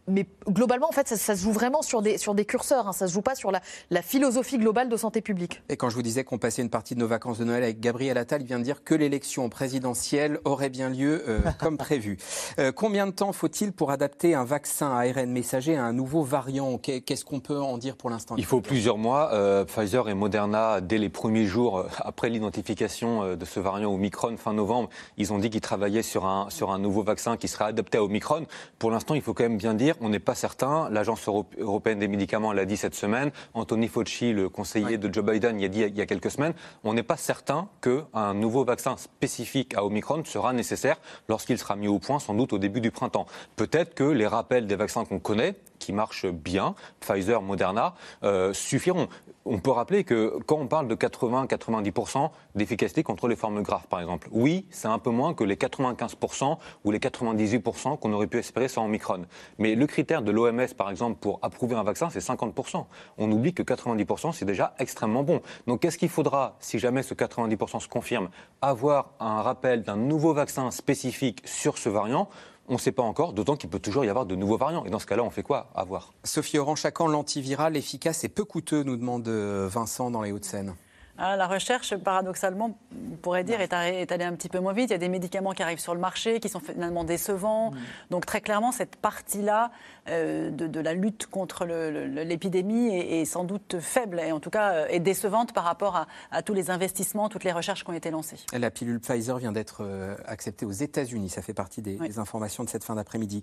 [0.09, 2.89] mais globalement, en fait, ça, se joue vraiment sur des, sur des curseurs.
[2.89, 2.93] Hein.
[2.93, 5.63] Ça ne se joue pas sur la, la, philosophie globale de santé publique.
[5.69, 7.81] Et quand je vous disais qu'on passait une partie de nos vacances de Noël avec
[7.81, 12.19] Gabriel Attal, il vient de dire que l'élection présidentielle aurait bien lieu euh, comme prévu.
[12.59, 16.23] Euh, combien de temps faut-il pour adapter un vaccin à ARN messager à un nouveau
[16.23, 16.79] variant?
[16.79, 18.37] Qu'est-ce qu'on peut en dire pour l'instant?
[18.39, 19.33] Il faut plusieurs mois.
[19.33, 24.53] Euh, Pfizer et Moderna, dès les premiers jours après l'identification de ce variant Omicron fin
[24.53, 27.99] novembre, ils ont dit qu'ils travaillaient sur un, sur un nouveau vaccin qui serait adapté
[27.99, 28.47] à Omicron.
[28.79, 30.89] Pour l'instant, il faut quand même bien dire on n'est pas certain.
[30.91, 31.29] L'Agence
[31.59, 33.31] européenne des médicaments l'a dit cette semaine.
[33.55, 36.55] Anthony Fauci, le conseiller de Joe Biden, y a dit il y a quelques semaines.
[36.85, 40.97] On n'est pas certain qu'un nouveau vaccin spécifique à Omicron sera nécessaire
[41.29, 43.27] lorsqu'il sera mis au point, sans doute au début du printemps.
[43.57, 49.09] Peut-être que les rappels des vaccins qu'on connaît, qui marchent bien, Pfizer, Moderna, euh, suffiront.
[49.49, 54.01] On peut rappeler que quand on parle de 80-90% d'efficacité contre les formes graves, par
[54.01, 58.39] exemple, oui, c'est un peu moins que les 95% ou les 98% qu'on aurait pu
[58.39, 59.23] espérer sans Omicron.
[59.59, 62.87] Mais le critère de l'OMS, par exemple, pour approuver un vaccin, c'est 50%.
[63.19, 65.41] On oublie que 90%, c'est déjà extrêmement bon.
[65.69, 68.31] Donc qu'est-ce qu'il faudra, si jamais ce 90% se confirme,
[68.63, 72.29] avoir un rappel d'un nouveau vaccin spécifique sur ce variant?
[72.69, 74.85] On ne sait pas encore, d'autant qu'il peut toujours y avoir de nouveaux variants.
[74.85, 76.13] Et dans ce cas-là, on fait quoi À voir?
[76.25, 80.75] Sophie Orange-Chacan, l'antiviral efficace et peu coûteux, nous demande euh, Vincent dans les Hauts-de-Seine?
[81.19, 84.91] Ah, la recherche, paradoxalement, on pourrait dire, est, allée un petit peu moins vite.
[84.91, 87.71] Il y a des médicaments qui arrivent sur le marché, qui sont finalement décevants.
[87.71, 87.77] Mm.
[88.11, 89.71] Donc très clairement, cette partie-là
[90.09, 94.87] euh, de, la lutte contre l'épidémie est, sans doute faible, et en tout cas euh,
[94.89, 98.37] est décevante par rapport à, tous les investissements, toutes les recherches qui ont été lancées.
[98.53, 101.31] La pilule Pfizer vient d'être euh, acceptée aux États-Unis.
[101.31, 103.43] Ça fait partie des, informations de cette fin d'après-midi.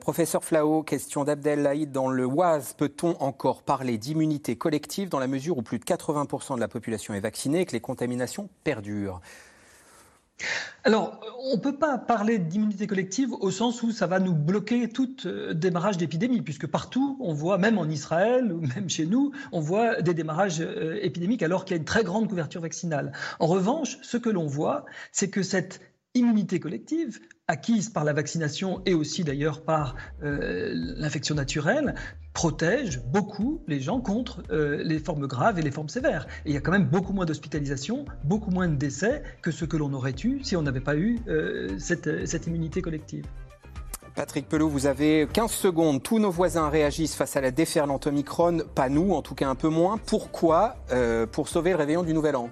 [0.00, 1.92] professeur Flao, question d'Abdel Laïd.
[1.92, 6.56] Dans le Oise, peut-on encore parler d'immunité collective dans la mesure où plus de 80%
[6.56, 9.20] de la population est vaccinée et que les contaminations perdurent.
[10.84, 14.88] Alors, on ne peut pas parler d'immunité collective au sens où ça va nous bloquer
[14.88, 19.32] tout euh, démarrage d'épidémie, puisque partout, on voit, même en Israël ou même chez nous,
[19.50, 23.12] on voit des démarrages euh, épidémiques alors qu'il y a une très grande couverture vaccinale.
[23.40, 25.80] En revanche, ce que l'on voit, c'est que cette
[26.14, 31.94] immunité collective, acquise par la vaccination et aussi d'ailleurs par euh, l'infection naturelle,
[32.36, 36.26] protège beaucoup les gens contre euh, les formes graves et les formes sévères.
[36.44, 39.64] Et il y a quand même beaucoup moins d'hospitalisations, beaucoup moins de décès que ce
[39.64, 43.24] que l'on aurait eu si on n'avait pas eu euh, cette, cette immunité collective.
[44.16, 46.02] Patrick Pelot, vous avez 15 secondes.
[46.02, 49.54] Tous nos voisins réagissent face à la déferlante Omicron, pas nous, en tout cas un
[49.54, 49.98] peu moins.
[49.98, 50.76] Pourquoi
[51.32, 52.48] Pour sauver le réveillon du Nouvel An?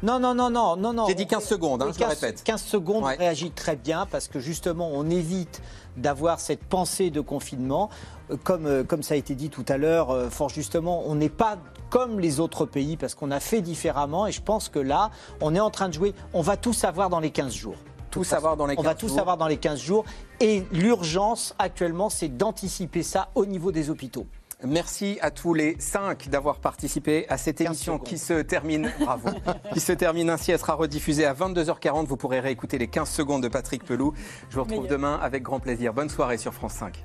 [0.00, 1.06] Non, non, non, non, non, non.
[1.08, 2.44] J'ai dit 15 secondes, hein, je 15, répète.
[2.44, 5.60] 15 secondes réagit très bien parce que justement, on évite
[5.96, 7.90] d'avoir cette pensée de confinement.
[8.30, 11.16] Euh, comme, euh, comme ça a été dit tout à l'heure, euh, fort justement, on
[11.16, 11.58] n'est pas
[11.90, 15.54] comme les autres pays parce qu'on a fait différemment et je pense que là, on
[15.56, 16.14] est en train de jouer.
[16.32, 17.76] On va tout savoir dans les 15 jours.
[18.10, 18.90] Tout savoir dans les 15 jours.
[18.90, 20.04] On va tout savoir dans les 15 jours.
[20.40, 24.26] Et l'urgence actuellement, c'est d'anticiper ça au niveau des hôpitaux.
[24.64, 29.28] Merci à tous les cinq d'avoir participé à cette émission qui se termine, bravo,
[29.72, 30.50] qui se termine ainsi.
[30.50, 32.06] Elle sera rediffusée à 22h40.
[32.06, 34.14] Vous pourrez réécouter les 15 secondes de Patrick Pelou.
[34.50, 35.94] Je vous retrouve demain avec grand plaisir.
[35.94, 37.04] Bonne soirée sur France 5.